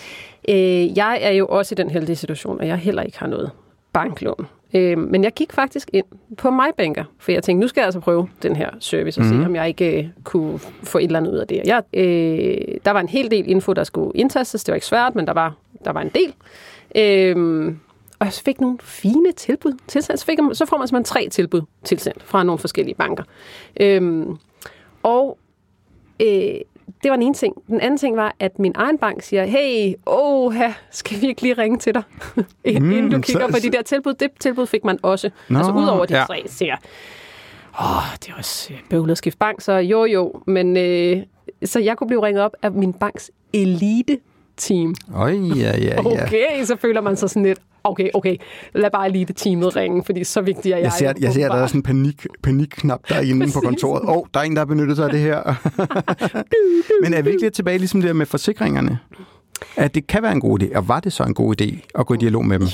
Øh, 0.49 0.97
jeg 0.97 1.19
er 1.21 1.31
jo 1.31 1.47
også 1.47 1.75
i 1.75 1.77
den 1.77 1.89
heldige 1.89 2.15
situation, 2.15 2.61
at 2.61 2.67
jeg 2.67 2.77
heller 2.77 3.01
ikke 3.01 3.19
har 3.19 3.27
noget 3.27 3.51
banklån. 3.93 4.45
Øh, 4.73 4.97
men 4.97 5.23
jeg 5.23 5.33
gik 5.33 5.53
faktisk 5.53 5.89
ind 5.93 6.05
på 6.37 6.49
MyBanker, 6.49 7.03
for 7.19 7.31
jeg 7.31 7.43
tænkte, 7.43 7.61
nu 7.61 7.67
skal 7.67 7.81
jeg 7.81 7.85
altså 7.85 7.99
prøve 7.99 8.27
den 8.43 8.55
her 8.55 8.69
service 8.79 9.21
og 9.21 9.25
se, 9.25 9.35
om 9.35 9.55
jeg 9.55 9.67
ikke 9.67 9.97
øh, 9.97 10.07
kunne 10.23 10.59
få 10.83 10.97
et 10.97 11.03
eller 11.03 11.19
andet 11.19 11.31
ud 11.31 11.37
af 11.37 11.47
det. 11.47 11.61
Jeg, 11.65 11.83
øh, 11.93 12.77
der 12.85 12.91
var 12.91 12.99
en 12.99 13.09
hel 13.09 13.31
del 13.31 13.49
info, 13.49 13.73
der 13.73 13.83
skulle 13.83 14.11
indtastes. 14.15 14.63
Det 14.63 14.71
var 14.71 14.75
ikke 14.75 14.87
svært, 14.87 15.15
men 15.15 15.27
der 15.27 15.33
var, 15.33 15.55
der 15.85 15.91
var 15.91 16.01
en 16.01 16.11
del. 16.15 16.33
Øh, 16.95 17.75
og 18.19 18.25
jeg 18.25 18.33
fik 18.33 18.61
nogle 18.61 18.77
fine 18.81 19.31
tilbud 19.31 19.73
tilsendt. 19.87 20.19
Så, 20.19 20.25
fik 20.25 20.37
jeg, 20.37 20.49
så 20.53 20.65
får 20.65 20.77
man 20.77 20.87
simpelthen 20.87 21.13
tre 21.13 21.29
tilbud 21.29 21.61
tilsendt 21.83 22.23
fra 22.23 22.43
nogle 22.43 22.59
forskellige 22.59 22.95
banker. 22.95 23.23
Øhm, 23.79 24.37
og 25.03 25.37
øh, 26.19 26.55
det 27.03 27.11
var 27.11 27.15
den 27.15 27.23
ene 27.25 27.33
ting. 27.33 27.55
Den 27.67 27.79
anden 27.81 27.97
ting 27.97 28.17
var, 28.17 28.35
at 28.39 28.59
min 28.59 28.71
egen 28.75 28.97
bank 28.97 29.21
siger, 29.21 29.45
hey, 29.45 29.93
åh, 30.07 30.55
skal 30.91 31.21
vi 31.21 31.27
ikke 31.27 31.41
lige 31.41 31.53
ringe 31.53 31.77
til 31.77 31.93
dig, 31.93 32.03
inden 32.65 33.09
du 33.09 33.17
Mm, 33.17 33.23
kigger 33.23 33.47
så- 33.47 33.51
på 33.53 33.59
de 33.63 33.71
der 33.71 33.81
tilbud. 33.81 34.13
Det 34.13 34.29
tilbud 34.39 34.65
fik 34.65 34.83
man 34.83 34.99
også. 35.01 35.29
Nå, 35.49 35.57
altså 35.57 35.71
ud 35.73 35.85
over 35.85 36.05
de 36.05 36.17
ja. 36.17 36.23
tre, 36.25 36.43
siger 36.47 36.75
åh, 37.81 38.13
det 38.23 38.29
er 38.29 38.33
også 38.37 38.73
øh, 38.73 38.79
bøvlet 38.89 39.11
at 39.11 39.17
skifte 39.17 39.37
bank, 39.37 39.61
så 39.61 39.73
jo 39.73 40.05
jo. 40.05 40.33
Men 40.47 40.77
øh, 40.77 41.23
så 41.65 41.79
jeg 41.79 41.97
kunne 41.97 42.07
blive 42.07 42.25
ringet 42.25 42.43
op 42.43 42.51
af 42.61 42.71
min 42.71 42.93
banks 42.93 43.31
elite 43.53 44.19
team. 44.57 44.95
Øj, 45.15 45.31
ja, 45.31 45.55
ja, 45.55 45.77
ja. 45.77 45.99
Okay, 45.99 46.63
så 46.63 46.75
føler 46.75 47.01
man 47.01 47.15
sig 47.15 47.29
sådan 47.29 47.43
lidt, 47.43 47.59
okay, 47.83 48.09
okay, 48.13 48.35
lad 48.73 48.91
bare 48.91 49.11
lige 49.11 49.25
det 49.25 49.35
teamet 49.35 49.75
ringe, 49.75 50.03
fordi 50.05 50.23
så 50.23 50.41
vigtig 50.41 50.71
er 50.71 50.77
jeg. 50.77 50.83
Jeg 50.83 50.91
ser, 50.91 51.07
jo 51.07 51.13
jeg 51.21 51.33
ser, 51.33 51.49
der 51.49 51.55
er 51.55 51.67
sådan 51.67 51.79
en 51.79 51.83
panik, 51.83 52.27
panikknap 52.43 53.09
derinde 53.09 53.47
på 53.53 53.59
kontoret. 53.59 54.01
Åh, 54.03 54.17
oh, 54.17 54.23
der 54.33 54.39
er 54.39 54.43
en, 54.43 54.55
der 54.55 54.59
har 54.59 54.65
benyttet 54.65 54.97
sig 54.97 55.05
af 55.05 55.11
det 55.11 55.19
her. 55.19 55.43
Men 57.03 57.13
er 57.13 57.21
vi 57.21 57.29
ikke 57.29 57.41
lidt 57.41 57.53
tilbage 57.53 57.77
ligesom 57.77 58.01
det 58.01 58.15
med 58.15 58.25
forsikringerne? 58.25 58.99
At 59.75 59.95
det 59.95 60.07
kan 60.07 60.23
være 60.23 60.31
en 60.31 60.41
god 60.41 60.61
idé, 60.61 60.77
og 60.77 60.87
var 60.87 60.99
det 60.99 61.13
så 61.13 61.23
en 61.23 61.33
god 61.33 61.61
idé 61.61 61.79
at 61.95 62.05
gå 62.05 62.13
i 62.13 62.17
dialog 62.17 62.45
med 62.45 62.59
dem? 62.59 62.67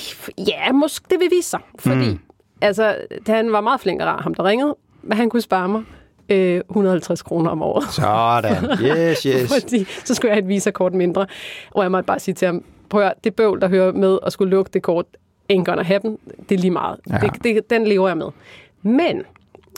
Ja, 0.48 0.72
måske 0.72 1.06
det 1.10 1.20
vil 1.20 1.30
vise 1.32 1.50
sig, 1.50 1.60
fordi 1.80 2.10
mm. 2.10 2.20
altså, 2.62 2.96
han 3.28 3.52
var 3.52 3.62
meget 3.62 3.82
flink 3.82 4.02
og 4.02 4.08
rar, 4.08 4.22
ham 4.22 4.34
der 4.34 4.44
ringede, 4.44 4.76
men 5.04 5.18
han 5.18 5.30
kunne 5.30 5.42
spare 5.42 5.70
mig 5.70 5.84
øh, 6.30 6.62
150 6.70 7.22
kroner 7.22 7.52
om 7.52 7.62
året. 7.62 7.84
Sådan, 7.92 8.64
yes, 8.98 9.24
yes. 9.24 9.54
fordi 9.62 9.86
så 10.06 10.16
skulle 10.16 10.30
jeg 10.30 10.36
have 10.36 10.44
et 10.44 10.48
visakort 10.48 10.94
mindre, 10.94 11.26
og 11.72 11.84
jeg 11.84 11.92
måtte 11.92 12.08
bare 12.08 12.20
sige 12.20 12.36
til 12.36 12.46
ham, 12.46 12.64
prøv 12.90 13.02
at 13.02 13.14
det 13.24 13.36
bøvl, 13.36 13.62
der 13.62 13.68
hører 13.68 13.92
med 13.92 14.20
at 14.26 14.34
skulle 14.34 14.52
lukke 14.52 14.72
det 14.74 14.82
kort, 14.82 15.06
ain't 15.54 15.64
gonna 15.64 15.84
happen, 15.84 16.18
det 16.50 16.56
er 16.56 16.60
lige 16.60 16.72
meget. 16.72 16.98
Ja. 17.10 17.18
Det, 17.18 17.44
det, 17.44 17.70
den 17.70 17.88
lever 17.88 18.08
jeg 18.08 18.18
med. 18.18 18.28
Men, 18.82 19.24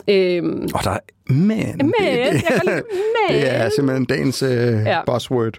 øhm, 0.08 0.68
Og 0.74 0.84
der 0.84 0.90
er, 0.90 0.98
men, 1.26 1.38
men, 1.76 1.92
det, 2.00 2.18
jeg 2.18 2.32
det, 2.32 2.42
kan 2.44 2.60
lide, 2.64 2.82
men, 3.28 3.36
det 3.36 3.54
er 3.54 3.68
simpelthen 3.76 4.04
dagens 4.04 4.42
øh, 4.42 4.50
Ja. 4.84 5.00
buzzword. 5.06 5.54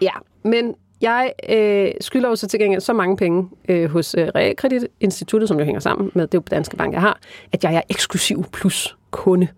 Ja, 0.00 0.12
men 0.44 0.74
jeg 1.00 1.32
øh, 1.48 1.88
skylder 2.00 2.28
jo 2.28 2.36
så 2.36 2.48
til 2.48 2.60
gengæld 2.60 2.80
så 2.80 2.92
mange 2.92 3.16
penge 3.16 3.48
øh, 3.68 3.90
hos 3.90 4.14
øh, 4.18 4.28
Realkreditinstituttet, 4.34 5.48
som 5.48 5.58
jo 5.58 5.64
hænger 5.64 5.80
sammen 5.80 6.10
med 6.14 6.26
det 6.26 6.50
Danske 6.50 6.76
Bank, 6.76 6.92
jeg 6.92 7.00
har, 7.00 7.18
at 7.52 7.64
jeg 7.64 7.74
er 7.74 7.80
eksklusiv 7.90 8.44
plus 8.52 8.96
kunde. 9.10 9.48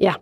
Ja, 0.00 0.12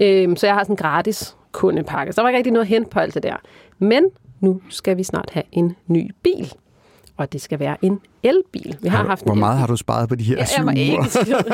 øh, 0.00 0.36
så 0.36 0.46
jeg 0.46 0.54
har 0.54 0.62
sådan 0.64 0.72
en 0.72 0.76
gratis 0.76 1.36
kundepakke. 1.52 2.12
Så 2.12 2.16
der 2.16 2.22
var 2.22 2.28
ikke 2.28 2.36
rigtig 2.38 2.52
noget 2.52 2.68
hen 2.68 2.84
på 2.84 2.98
alt 3.00 3.14
det 3.14 3.22
der. 3.22 3.36
Men 3.78 4.04
nu 4.40 4.60
skal 4.68 4.96
vi 4.96 5.02
snart 5.02 5.30
have 5.32 5.44
en 5.52 5.76
ny 5.86 6.10
bil. 6.22 6.52
Og 7.16 7.32
det 7.32 7.40
skal 7.40 7.58
være 7.58 7.76
en 7.82 8.00
elbil. 8.22 8.76
Vi 8.82 8.88
har, 8.88 8.96
Har 8.98 9.04
haft 9.06 9.24
hvor 9.24 9.34
meget 9.34 9.58
har 9.58 9.66
du 9.66 9.76
sparet 9.76 10.08
på 10.08 10.14
de 10.14 10.24
her 10.24 10.36
Ja, 10.36 10.44
syv 10.44 10.64
jeg 10.66 10.76
ikke 10.78 10.92
uger? 10.92 11.04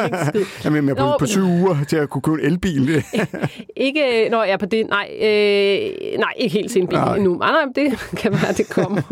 ikke 0.05 0.25
skid. 0.29 0.45
Jamen, 0.65 0.89
jeg 0.89 0.93
er 0.93 1.13
på, 1.13 1.17
på 1.19 1.27
syv 1.27 1.43
uger 1.45 1.77
til 1.89 1.97
at 1.97 2.09
kunne 2.11 2.23
købe 2.23 2.41
en 2.43 2.47
elbil. 2.53 3.05
Ikke, 3.77 4.29
når 4.31 4.43
jeg 4.45 4.53
er 4.53 4.57
på 4.57 4.67
det, 4.67 4.87
nej, 4.89 5.09
øh, 5.23 6.19
nej, 6.19 6.33
ikke 6.37 6.53
helt 6.53 6.73
til 6.73 6.81
en 6.83 6.89
bil 6.89 6.99
Nej. 6.99 7.17
endnu. 7.17 7.35
Nej, 7.39 7.51
nej, 7.51 7.65
det 7.85 7.99
kan 8.23 8.33
være, 8.33 8.53
det 8.53 8.69
kommer. 8.71 9.03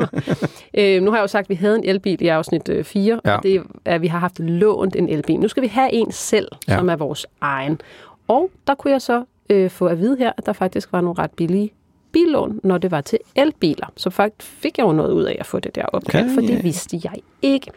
øh, 0.75 1.03
nu 1.03 1.11
har 1.11 1.19
jeg 1.19 1.23
jo 1.23 1.27
sagt, 1.27 1.45
at 1.45 1.49
vi 1.51 1.55
havde 1.55 1.77
en 1.77 1.85
elbil 1.85 2.23
i 2.23 2.29
afsnit 2.29 2.69
øh, 2.69 2.85
4, 2.85 3.21
Ja. 3.25 3.37
og 3.37 3.43
det 3.43 3.55
er, 3.57 3.61
at 3.85 4.03
vi 4.03 4.07
har 4.07 4.19
haft 4.19 4.39
lånt 4.39 4.97
en 4.97 5.09
elbil. 5.09 5.41
Nu 5.41 5.49
skal 5.49 5.63
vi 5.63 5.69
have 5.69 5.93
en 5.93 6.13
selv, 6.13 6.49
ja. 6.69 6.77
som 6.77 6.89
er 6.91 6.97
vores 6.97 7.27
egen. 7.41 7.81
Og 8.29 8.51
der 8.67 8.75
kunne 8.75 8.93
jeg 8.93 9.03
så 9.03 9.25
øh, 9.51 9.71
få 9.71 9.87
at 9.87 9.99
vide 9.99 10.17
her, 10.17 10.33
at 10.37 10.47
der 10.47 10.53
faktisk 10.53 10.93
var 10.93 11.01
nogle 11.01 11.19
ret 11.19 11.31
billige 11.31 11.73
billån, 12.13 12.61
når 12.65 12.79
det 12.79 12.91
var 12.91 13.01
til 13.01 13.19
elbiler. 13.37 13.87
Så 13.97 14.11
faktisk 14.11 14.51
fik 14.51 14.79
jeg 14.79 14.85
jo 14.85 14.93
noget 14.93 15.13
ud 15.13 15.25
af 15.25 15.37
at 15.41 15.47
få 15.47 15.59
det 15.59 15.75
der 15.75 15.85
opkald, 15.85 16.29
Ja, 16.29 16.35
for 16.35 16.41
det 16.41 16.51
ja. 16.51 16.63
vidste 16.63 17.01
jeg 17.05 17.15
ikke. 17.43 17.71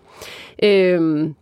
Øhm, 0.63 1.35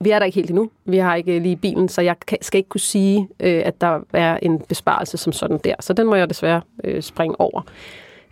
vi 0.00 0.10
er 0.10 0.18
der 0.18 0.26
ikke 0.26 0.36
helt 0.36 0.50
endnu. 0.50 0.70
Vi 0.84 0.96
har 0.96 1.14
ikke 1.14 1.38
lige 1.38 1.56
bilen, 1.56 1.88
så 1.88 2.00
jeg 2.00 2.16
skal 2.40 2.58
ikke 2.58 2.68
kunne 2.68 2.80
sige, 2.80 3.28
øh, 3.40 3.62
at 3.64 3.80
der 3.80 4.00
er 4.12 4.38
en 4.42 4.58
besparelse 4.58 5.16
som 5.16 5.32
sådan 5.32 5.58
der. 5.64 5.74
Så 5.80 5.92
den 5.92 6.06
må 6.06 6.14
jeg 6.14 6.28
desværre 6.28 6.60
øh, 6.84 7.02
springe 7.02 7.40
over. 7.40 7.62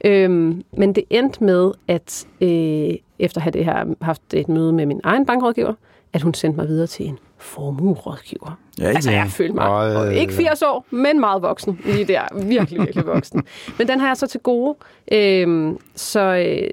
Øhm, 0.04 0.64
men 0.72 0.92
det 0.94 1.04
endte 1.10 1.44
med, 1.44 1.72
at 1.88 2.26
øh, 2.40 2.94
efter 3.18 3.38
at 3.38 3.42
have 3.42 3.52
det 3.52 3.64
her, 3.64 3.94
haft 4.02 4.34
et 4.34 4.48
møde 4.48 4.72
med 4.72 4.86
min 4.86 5.00
egen 5.04 5.26
bankrådgiver, 5.26 5.74
at 6.12 6.22
hun 6.22 6.34
sendte 6.34 6.56
mig 6.56 6.68
videre 6.68 6.86
til 6.86 7.06
en 7.06 7.18
formuerådgiver. 7.38 8.58
Ja, 8.78 8.84
altså, 8.84 9.10
ja. 9.10 9.16
jeg 9.18 9.30
følte 9.30 9.54
mig 9.54 9.68
Og, 9.68 9.90
øh, 9.90 9.96
og 10.00 10.14
ikke 10.14 10.32
80 10.32 10.62
år, 10.62 10.86
men 10.90 11.20
meget 11.20 11.42
voksen. 11.42 11.80
Lige 11.84 12.04
der. 12.04 12.22
Virkelig, 12.46 12.80
virkelig 12.86 13.06
voksen. 13.06 13.44
Men 13.78 13.88
den 13.88 14.00
har 14.00 14.06
jeg 14.06 14.16
så 14.16 14.26
til 14.26 14.40
gode. 14.40 14.76
Øhm, 15.12 15.78
så 15.94 16.20
øh, 16.20 16.70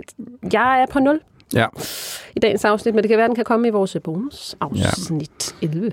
jeg 0.53 0.81
er 0.81 0.85
på 0.91 0.99
0 0.99 1.19
Ja. 1.53 1.65
i 2.35 2.39
dagens 2.39 2.65
afsnit, 2.65 2.95
men 2.95 3.03
det 3.03 3.09
kan 3.09 3.17
være, 3.17 3.27
den 3.27 3.35
kan 3.35 3.45
komme 3.45 3.67
i 3.67 3.71
vores 3.71 3.97
bonusafsnit 4.03 5.55
ja. 5.61 5.67
11. 5.67 5.91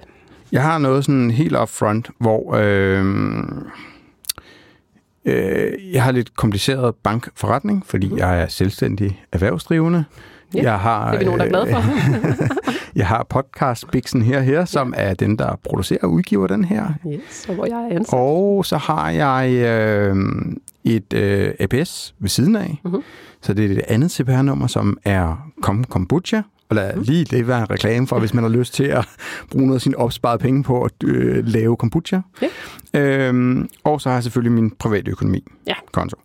Jeg 0.53 0.63
har 0.63 0.79
noget 0.79 1.05
sådan 1.05 1.31
helt 1.31 1.57
up 1.57 1.69
front, 1.69 2.11
hvor 2.19 2.55
øh, 2.55 3.05
øh, 5.25 5.93
jeg 5.93 6.03
har 6.03 6.13
lidt 6.13 6.37
kompliceret 6.37 6.95
bankforretning, 6.95 7.87
fordi 7.87 8.13
jeg 8.17 8.43
er 8.43 8.49
selvstændig 8.49 9.25
erhvervsdrivende. 9.33 10.05
Ja, 10.55 10.63
jeg 10.63 10.79
har, 10.81 11.07
Det 11.11 11.15
er 11.15 11.19
vi 11.19 11.25
nogen, 11.25 11.41
der 11.41 11.47
er 11.47 11.49
glade 11.49 11.67
for. 11.71 12.55
jeg 12.99 13.07
har 13.07 13.27
podcast 13.29 13.91
Bixen 13.91 14.23
her, 14.23 14.41
her 14.41 14.65
som 14.65 14.95
er 14.97 15.15
den, 15.15 15.39
der 15.39 15.59
producerer 15.69 15.99
og 16.03 16.11
udgiver 16.13 16.47
den 16.47 16.65
her. 16.65 16.87
yes, 17.07 17.47
og 17.49 17.55
hvor 17.55 17.67
jeg 17.67 17.89
er 17.91 17.97
ansat. 17.97 18.19
Og 18.19 18.67
så 18.67 18.77
har 18.77 19.11
jeg 19.11 19.51
øh, 19.53 20.17
et 20.85 21.13
øh, 21.13 21.51
APS 21.61 22.15
ved 22.19 22.29
siden 22.29 22.57
af. 22.57 22.81
Mhm. 22.85 23.03
Så 23.43 23.55
det 23.55 23.65
er 23.65 23.69
det 23.69 23.83
andet 23.89 24.11
CPR-nummer, 24.11 24.67
som 24.67 24.99
er 25.05 25.51
Kom 25.63 25.85
Kombucha. 25.85 26.43
Og 26.69 26.77
lad 26.77 26.95
Mhm. 26.95 27.03
lige 27.05 27.25
det 27.25 27.49
være 27.49 27.61
en 27.61 27.71
reklame 27.71 28.07
for, 28.07 28.19
hvis 28.19 28.35
man 28.35 28.45
har 28.45 28.51
lyst 28.51 28.75
til 28.75 28.85
at 28.85 29.07
bruge 29.51 29.67
noget 29.67 29.79
af 29.79 29.81
sine 29.83 29.99
opsparede 29.99 30.39
penge 30.39 30.63
på 30.63 30.83
at 30.83 30.93
øh, 31.05 31.47
lave 31.47 31.77
kombucha. 31.77 32.21
Ja. 32.95 33.01
Øhm, 33.01 33.69
og 33.85 34.01
så 34.01 34.09
har 34.09 34.17
jeg 34.17 34.23
selvfølgelig 34.23 34.53
min 34.53 34.71
private 34.71 35.11
økonomi 35.11 35.45
Ja. 35.67 35.73
konto. 35.93 36.17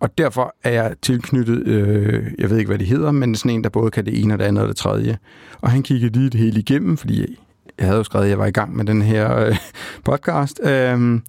Og 0.00 0.18
derfor 0.18 0.54
er 0.64 0.70
jeg 0.70 0.94
tilknyttet, 1.02 1.66
øh, 1.66 2.24
jeg 2.38 2.50
ved 2.50 2.58
ikke, 2.58 2.68
hvad 2.68 2.78
det 2.78 2.86
hedder, 2.86 3.10
men 3.10 3.34
sådan 3.34 3.50
en, 3.50 3.64
der 3.64 3.70
både 3.70 3.90
kan 3.90 4.04
det 4.06 4.22
ene 4.22 4.34
og 4.34 4.38
det 4.38 4.44
andet 4.44 4.62
og 4.62 4.68
det 4.68 4.76
tredje. 4.76 5.18
Og 5.60 5.70
han 5.70 5.82
kiggede 5.82 6.18
lige 6.18 6.30
det 6.30 6.40
hele 6.40 6.60
igennem, 6.60 6.96
fordi 6.96 7.36
jeg 7.78 7.86
havde 7.86 7.98
jo 7.98 8.04
skrevet, 8.04 8.24
at 8.24 8.30
jeg 8.30 8.38
var 8.38 8.46
i 8.46 8.50
gang 8.50 8.76
med 8.76 8.84
den 8.84 9.02
her 9.02 9.36
øh, 9.38 9.56
podcast. 10.04 10.60
Øhm, 10.64 11.22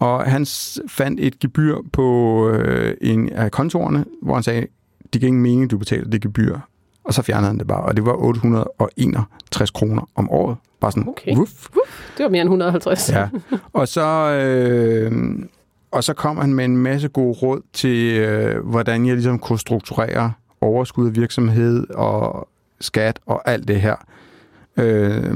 og 0.00 0.24
han 0.24 0.46
fandt 0.88 1.20
et 1.20 1.38
gebyr 1.38 1.76
på 1.92 2.48
øh, 2.50 2.94
en 3.00 3.28
af 3.28 3.50
kontorerne, 3.50 4.04
hvor 4.22 4.34
han 4.34 4.42
sagde, 4.42 4.66
det 5.12 5.20
giver 5.20 5.28
ingen 5.28 5.42
mening, 5.42 5.70
du 5.70 5.78
betaler 5.78 6.10
det 6.10 6.20
gebyr. 6.20 6.58
Og 7.04 7.14
så 7.14 7.22
fjernede 7.22 7.46
han 7.46 7.58
det 7.58 7.66
bare, 7.66 7.82
og 7.82 7.96
det 7.96 8.06
var 8.06 8.12
861 8.12 9.70
kroner 9.70 10.08
om 10.14 10.30
året. 10.30 10.56
Bare 10.80 10.92
sådan, 10.92 11.08
Okay. 11.08 11.36
wuff. 11.36 11.68
Det 12.18 12.24
var 12.24 12.28
mere 12.28 12.40
end 12.40 12.48
150. 12.48 13.10
Ja. 13.10 13.28
Og 13.72 13.88
så, 13.88 14.06
øh, 14.32 15.12
og 15.92 16.04
så 16.04 16.14
kom 16.14 16.36
han 16.36 16.54
med 16.54 16.64
en 16.64 16.76
masse 16.76 17.08
gode 17.08 17.32
råd 17.32 17.60
til, 17.72 18.18
øh, 18.18 18.66
hvordan 18.66 19.06
jeg 19.06 19.14
ligesom 19.14 19.38
kunne 19.38 19.58
strukturere 19.58 20.32
overskud 20.60 21.06
af 21.06 21.16
virksomhed 21.16 21.86
og 21.90 22.48
skat 22.80 23.20
og 23.26 23.50
alt 23.50 23.68
det 23.68 23.80
her. 23.80 23.96
Øh, 24.76 25.34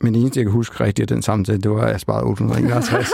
men 0.00 0.14
det 0.14 0.20
eneste, 0.20 0.38
jeg 0.38 0.44
kan 0.44 0.52
huske 0.52 0.84
rigtigt 0.84 1.10
af 1.10 1.14
den 1.14 1.22
samtale, 1.22 1.60
det 1.60 1.70
var, 1.70 1.80
at 1.82 1.92
jeg 1.92 2.00
sparede 2.00 2.24
851. 2.24 3.10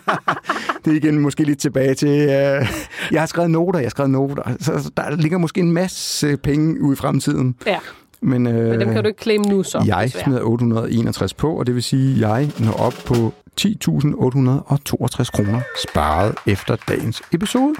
det 0.84 0.90
er 0.90 0.96
igen 0.96 1.18
måske 1.18 1.44
lidt 1.44 1.58
tilbage 1.58 1.94
til, 1.94 2.08
øh, 2.08 2.66
jeg 3.12 3.20
har 3.20 3.26
skrevet 3.26 3.50
noter, 3.50 3.78
jeg 3.78 3.86
har 3.86 3.90
skrevet 3.90 4.10
noter. 4.10 4.42
Så, 4.60 4.82
så 4.82 4.90
der 4.96 5.16
ligger 5.16 5.38
måske 5.38 5.60
en 5.60 5.72
masse 5.72 6.36
penge 6.36 6.80
ude 6.82 6.92
i 6.92 6.96
fremtiden. 6.96 7.56
Ja. 7.66 7.78
Men, 8.20 8.46
øh, 8.46 8.70
Men 8.70 8.80
dem 8.80 8.92
kan 8.92 9.02
du 9.02 9.08
ikke 9.08 9.22
claim 9.22 9.40
nu 9.48 9.62
så. 9.62 9.82
jeg 9.86 10.04
desværre. 10.04 10.24
smider 10.24 10.40
861 10.42 11.34
på, 11.34 11.58
og 11.58 11.66
det 11.66 11.74
vil 11.74 11.82
sige, 11.82 12.14
at 12.14 12.20
jeg 12.20 12.50
når 12.60 12.72
op 12.72 12.94
på 13.06 13.32
10.862 13.60 15.30
kroner 15.30 15.60
sparet 15.88 16.34
efter 16.46 16.76
dagens 16.88 17.22
episode. 17.32 17.74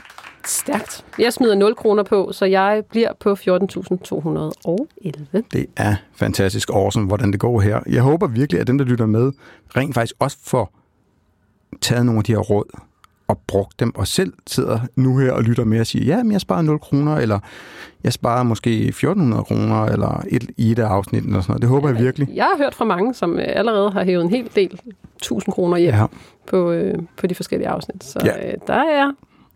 Stærkt. 0.45 1.05
Jeg 1.19 1.33
smider 1.33 1.55
0 1.55 1.75
kroner 1.75 2.03
på, 2.03 2.31
så 2.33 2.45
jeg 2.45 2.83
bliver 2.91 3.13
på 3.21 3.33
14.211. 3.33 5.43
Det 5.53 5.67
er 5.77 5.97
fantastisk 6.15 6.71
awesome, 6.71 7.07
hvordan 7.07 7.33
det 7.33 7.41
går 7.41 7.61
her. 7.61 7.81
Jeg 7.87 8.03
håber 8.03 8.27
virkelig, 8.27 8.61
at 8.61 8.67
dem, 8.67 8.79
der 8.79 8.85
lytter 8.85 9.07
med, 9.07 9.33
rent 9.77 9.95
faktisk 9.95 10.15
også 10.19 10.39
får 10.43 10.79
taget 11.81 12.07
nogle 12.07 12.19
af 12.19 12.25
de 12.25 12.33
her 12.33 12.39
råd 12.39 12.79
og 13.29 13.39
brugt 13.47 13.81
dem, 13.81 13.95
og 13.97 14.07
selv 14.07 14.33
sidder 14.47 14.79
nu 14.97 15.19
her 15.19 15.33
og 15.33 15.43
lytter 15.43 15.65
med 15.65 15.81
og 15.81 15.87
siger, 15.87 16.05
ja, 16.17 16.23
men 16.23 16.33
jeg 16.33 16.41
sparer 16.41 16.63
0 16.63 16.79
kroner, 16.79 17.17
eller 17.17 17.39
jeg 18.05 18.13
sparer 18.13 18.43
måske 18.43 18.93
1.400 18.97 19.43
kroner, 19.43 19.85
eller 19.85 20.23
et, 20.29 20.51
i 20.57 20.71
et 20.73 20.79
af 20.79 20.99
eller 20.99 21.21
sådan 21.21 21.43
noget. 21.49 21.61
Det 21.63 21.69
håber 21.69 21.89
jeg 21.89 21.99
virkelig. 21.99 22.29
Jeg 22.35 22.45
har 22.45 22.65
hørt 22.65 22.75
fra 22.75 22.85
mange, 22.85 23.15
som 23.15 23.39
øh, 23.39 23.45
allerede 23.49 23.91
har 23.91 24.05
hævet 24.05 24.23
en 24.25 24.31
hel 24.31 24.51
del 24.55 24.81
1000 25.17 25.53
kroner 25.53 25.77
hjem 25.77 25.95
Ja. 25.95 26.07
på, 26.47 26.73
øh, 26.73 26.95
på 27.17 27.27
de 27.27 27.35
forskellige 27.35 27.69
afsnit. 27.69 28.05
Så 28.05 28.19
Ja. 28.25 28.49
øh, 28.49 28.55
der 28.67 28.75
er 28.75 29.13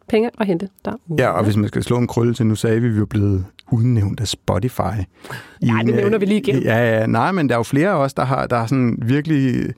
penge 0.09 0.31
at 0.41 0.47
hente 0.47 0.69
derude. 0.85 0.99
Ja, 1.19 1.29
og 1.29 1.45
hvis 1.45 1.57
man 1.57 1.69
skal 1.69 1.83
slå 1.83 1.99
en 1.99 2.07
krølle 2.07 2.35
til, 2.35 2.47
nu 2.47 2.55
sagde 2.55 2.81
vi, 2.81 2.87
at 2.89 2.95
vi 2.95 2.99
var 3.01 3.07
blevet 3.07 3.45
udnævnt 3.73 4.21
af 4.21 4.29
Spotify. 4.29 4.81
Nej, 5.63 5.83
det 5.83 5.95
nævner 5.95 6.19
vi 6.19 6.27
lige 6.27 6.41
igen. 6.41 6.63
Ja, 6.63 6.99
ja, 6.99 7.07
nej, 7.07 7.33
men 7.33 7.49
der 7.49 7.55
er 7.55 7.59
jo 7.59 7.63
flere 7.63 7.89
af 7.89 7.95
os, 7.97 8.15
der 8.15 8.25
har, 8.25 8.47
der 8.47 8.57
har 8.57 8.67
sådan 8.67 8.99
virkelig 9.03 9.73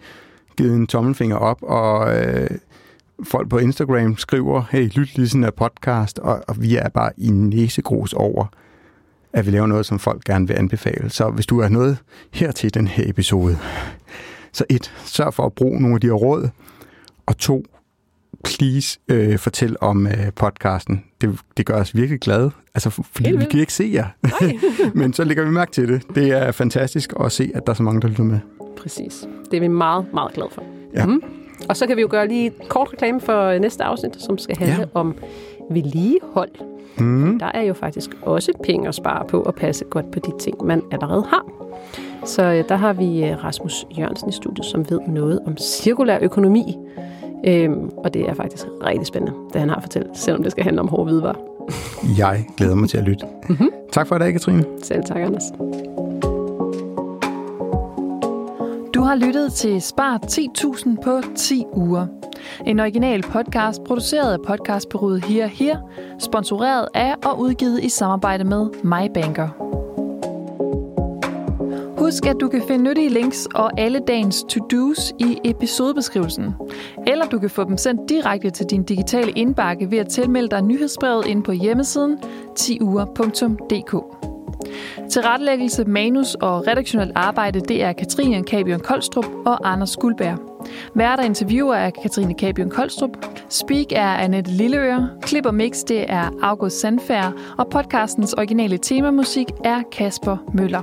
givet 0.57 0.75
en 0.75 0.87
tommelfinger 0.87 1.37
op, 1.37 1.59
og 1.63 2.17
øh, 2.19 2.51
folk 3.25 3.49
på 3.49 3.59
Instagram 3.59 4.17
skriver, 4.17 4.63
hey, 4.71 4.89
lyt 4.89 5.17
lige 5.17 5.29
sådan 5.29 5.45
en 5.45 5.51
podcast, 5.57 6.19
og, 6.19 6.43
og 6.49 6.63
vi 6.63 6.77
er 6.77 6.89
bare 6.89 7.11
i 7.17 7.31
næsegrus 7.31 8.13
over, 8.13 8.47
at 9.33 9.47
vi 9.47 9.51
laver 9.51 9.67
noget, 9.67 9.87
som 9.87 9.99
folk 9.99 10.25
gerne 10.25 10.49
vil 10.49 10.55
anbefale. 10.55 11.11
Så 11.11 11.31
hvis 11.31 11.47
du 11.47 11.61
er 11.61 11.69
noget 11.69 11.99
her 12.33 12.53
til 12.53 12.75
den 12.75 12.87
her 12.89 13.05
episode, 13.07 13.59
så 14.53 14.65
et, 14.69 14.95
sørg 15.05 15.35
for 15.35 15.47
at 15.47 15.53
bruge 15.53 15.81
nogle 15.81 15.95
af 15.95 16.01
de 16.01 16.07
her 16.07 16.15
råd, 16.15 16.49
og 17.27 17.39
to, 17.39 17.65
please 18.45 18.99
øh, 19.09 19.39
fortæl 19.39 19.77
om 19.81 20.07
øh, 20.07 20.33
podcasten. 20.37 21.05
Det, 21.21 21.39
det 21.57 21.67
gør 21.67 21.75
os 21.81 21.95
virkelig 21.97 22.21
glade, 22.21 22.51
altså, 22.75 22.91
fordi 22.91 23.33
vi 23.37 23.45
kan 23.51 23.61
ikke 23.61 23.73
se 23.73 23.91
jer. 23.95 24.07
Men 24.99 25.13
så 25.13 25.25
lægger 25.25 25.45
vi 25.45 25.51
mærke 25.51 25.73
til 25.73 25.89
det. 25.89 26.03
Det 26.15 26.31
er 26.31 26.53
fantastisk 26.53 27.13
at 27.21 27.33
se, 27.33 27.51
at 27.55 27.67
der 27.67 27.73
er 27.73 27.77
så 27.77 27.83
mange, 27.83 28.01
der 28.01 28.09
lytter 28.09 28.25
med. 28.25 28.39
Præcis. 28.77 29.29
Det 29.51 29.57
er 29.57 29.61
vi 29.61 29.69
meget, 29.69 30.07
meget 30.15 30.33
glade 30.33 30.51
for. 30.55 30.63
Ja. 30.95 31.07
Mhm. 31.07 31.23
Og 31.69 31.77
så 31.77 31.87
kan 31.87 31.97
vi 31.97 32.01
jo 32.03 32.09
gøre 32.11 32.29
lige 32.29 32.47
et 32.47 32.69
kort 32.69 32.89
reklame 32.93 33.21
for 33.21 33.59
næste 33.59 33.85
afsnit, 33.85 34.23
som 34.23 34.39
skal 34.39 34.57
handle 34.57 34.75
Ja. 34.75 34.81
ja. 34.81 34.87
om 34.95 35.15
vedligehold. 35.71 36.51
Mm. 36.99 37.39
Der 37.39 37.51
er 37.55 37.63
jo 37.63 37.75
faktisk 37.75 38.11
også 38.23 38.53
penge 38.65 38.89
at 38.89 38.95
spare 38.95 39.25
på 39.29 39.43
at 39.43 39.55
passe 39.55 39.85
godt 39.85 40.11
på 40.11 40.19
de 40.19 40.31
ting, 40.41 40.65
man 40.65 40.83
allerede 40.93 41.25
har. 41.29 41.47
Så 42.25 42.43
øh, 42.45 42.65
der 42.69 42.77
har 42.77 42.93
vi 42.93 43.25
øh, 43.25 43.45
Rasmus 43.45 43.87
Jørgensen 43.99 44.29
i 44.29 44.33
studiet, 44.33 44.65
som 44.67 44.91
ved 44.91 45.01
noget 45.09 45.41
om 45.47 45.57
cirkulær 45.57 46.19
økonomi. 46.23 46.77
Øhm, 47.47 47.91
og 47.97 48.15
det 48.15 48.29
er 48.29 48.35
faktisk 48.35 48.67
rigtig 48.85 49.07
spændende, 49.07 49.37
det 49.53 49.61
han 49.61 49.69
har 49.69 49.81
fortalt, 49.81 50.07
selvom 50.15 50.43
det 50.43 50.53
skal 50.53 50.65
handle 50.65 50.81
om 50.81 50.89
hårde 50.89 51.05
hvidevarer. 51.05 51.39
Jeg 52.19 52.47
glæder 52.57 52.75
mig 52.75 52.89
til 52.89 52.99
at 52.99 53.05
lytte. 53.05 53.27
Mm-hmm. 53.49 53.69
Tak 53.93 54.07
for 54.07 54.17
i 54.17 54.19
dag, 54.19 54.33
Katrine. 54.33 54.65
Selv 54.83 55.05
tak, 55.05 55.17
Anders. 55.17 55.45
Du 58.99 59.03
har 59.03 59.15
lyttet 59.15 59.53
til 59.53 59.83
Spar 59.83 60.19
10.000 60.19 61.03
på 61.05 61.21
10 61.37 61.65
uger. 61.73 62.07
En 62.67 62.81
original 62.81 63.23
podcast 63.23 63.85
produceret 63.85 64.33
af 64.33 64.39
podcastbureauet 64.47 65.25
Her 65.25 65.47
Her, 65.47 65.79
sponsoreret 66.19 66.89
af 66.95 67.15
og 67.25 67.41
udgivet 67.41 67.85
i 67.85 67.89
samarbejde 67.89 68.45
med 68.45 68.67
MyBanker. 68.85 69.49
Husk, 71.99 72.27
at 72.27 72.37
du 72.41 72.49
kan 72.49 72.63
finde 72.69 72.85
nyttige 72.85 73.09
links 73.09 73.49
og 73.55 73.81
alle 73.81 73.99
dagens 73.99 74.45
to-dos 74.49 75.13
i 75.19 75.39
episodebeskrivelsen. 75.45 76.55
Eller 77.07 77.27
du 77.27 77.39
kan 77.39 77.51
få 77.51 77.65
dem 77.65 77.77
sendt 77.77 78.09
direkte 78.09 78.51
til 78.51 78.67
din 78.67 78.83
digitale 78.83 79.31
indbakke 79.31 79.91
ved 79.91 79.99
at 79.99 80.09
tilmelde 80.09 80.49
dig 80.49 80.63
nyhedsbrevet 80.63 81.27
ind 81.27 81.43
på 81.43 81.53
hjemmesiden 81.53 82.19
10uger.dk. 82.61 84.18
Tilrettelæggelse, 85.11 85.85
manus 85.85 86.35
og 86.35 86.67
redaktionelt 86.67 87.13
arbejde, 87.15 87.61
det 87.61 87.83
er 87.83 87.93
Katrine 87.93 88.43
Kabion 88.43 88.81
Koldstrup 88.81 89.27
og 89.47 89.73
Anders 89.73 89.97
Guldberg. 89.97 90.39
Værter 90.95 91.23
interviewer 91.23 91.75
er 91.75 91.91
Katrine 91.91 92.35
Kabion 92.35 92.71
Koldstrup. 92.71 93.11
Speak 93.49 93.87
er 93.93 94.09
Annette 94.09 94.51
Lilleøre. 94.51 95.09
Klip 95.23 95.47
og 95.47 95.55
mix, 95.55 95.85
det 95.85 96.05
er 96.09 96.31
August 96.43 96.81
Sandfær. 96.81 97.33
Og 97.59 97.69
podcastens 97.71 98.33
originale 98.33 98.79
temamusik 98.79 99.47
er 99.65 99.83
Kasper 99.93 100.37
Møller. 100.55 100.83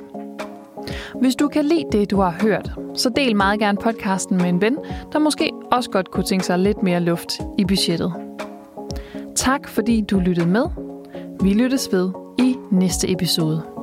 Hvis 1.21 1.35
du 1.35 1.47
kan 1.47 1.65
lide 1.65 1.85
det, 1.91 2.11
du 2.11 2.19
har 2.19 2.35
hørt, 2.41 2.71
så 2.95 3.09
del 3.15 3.35
meget 3.35 3.59
gerne 3.59 3.77
podcasten 3.77 4.37
med 4.37 4.45
en 4.45 4.61
ven, 4.61 4.77
der 5.13 5.19
måske 5.19 5.51
også 5.71 5.89
godt 5.89 6.11
kunne 6.11 6.23
tænke 6.23 6.45
sig 6.45 6.59
lidt 6.59 6.83
mere 6.83 6.99
luft 6.99 7.41
i 7.57 7.65
budgettet. 7.65 8.13
Tak 9.35 9.67
fordi 9.67 10.01
du 10.01 10.19
lyttede 10.19 10.47
med. 10.47 10.63
Vi 11.41 11.53
lyttes 11.53 11.89
ved 11.91 12.11
i 12.39 12.55
næste 12.71 13.11
episode. 13.11 13.74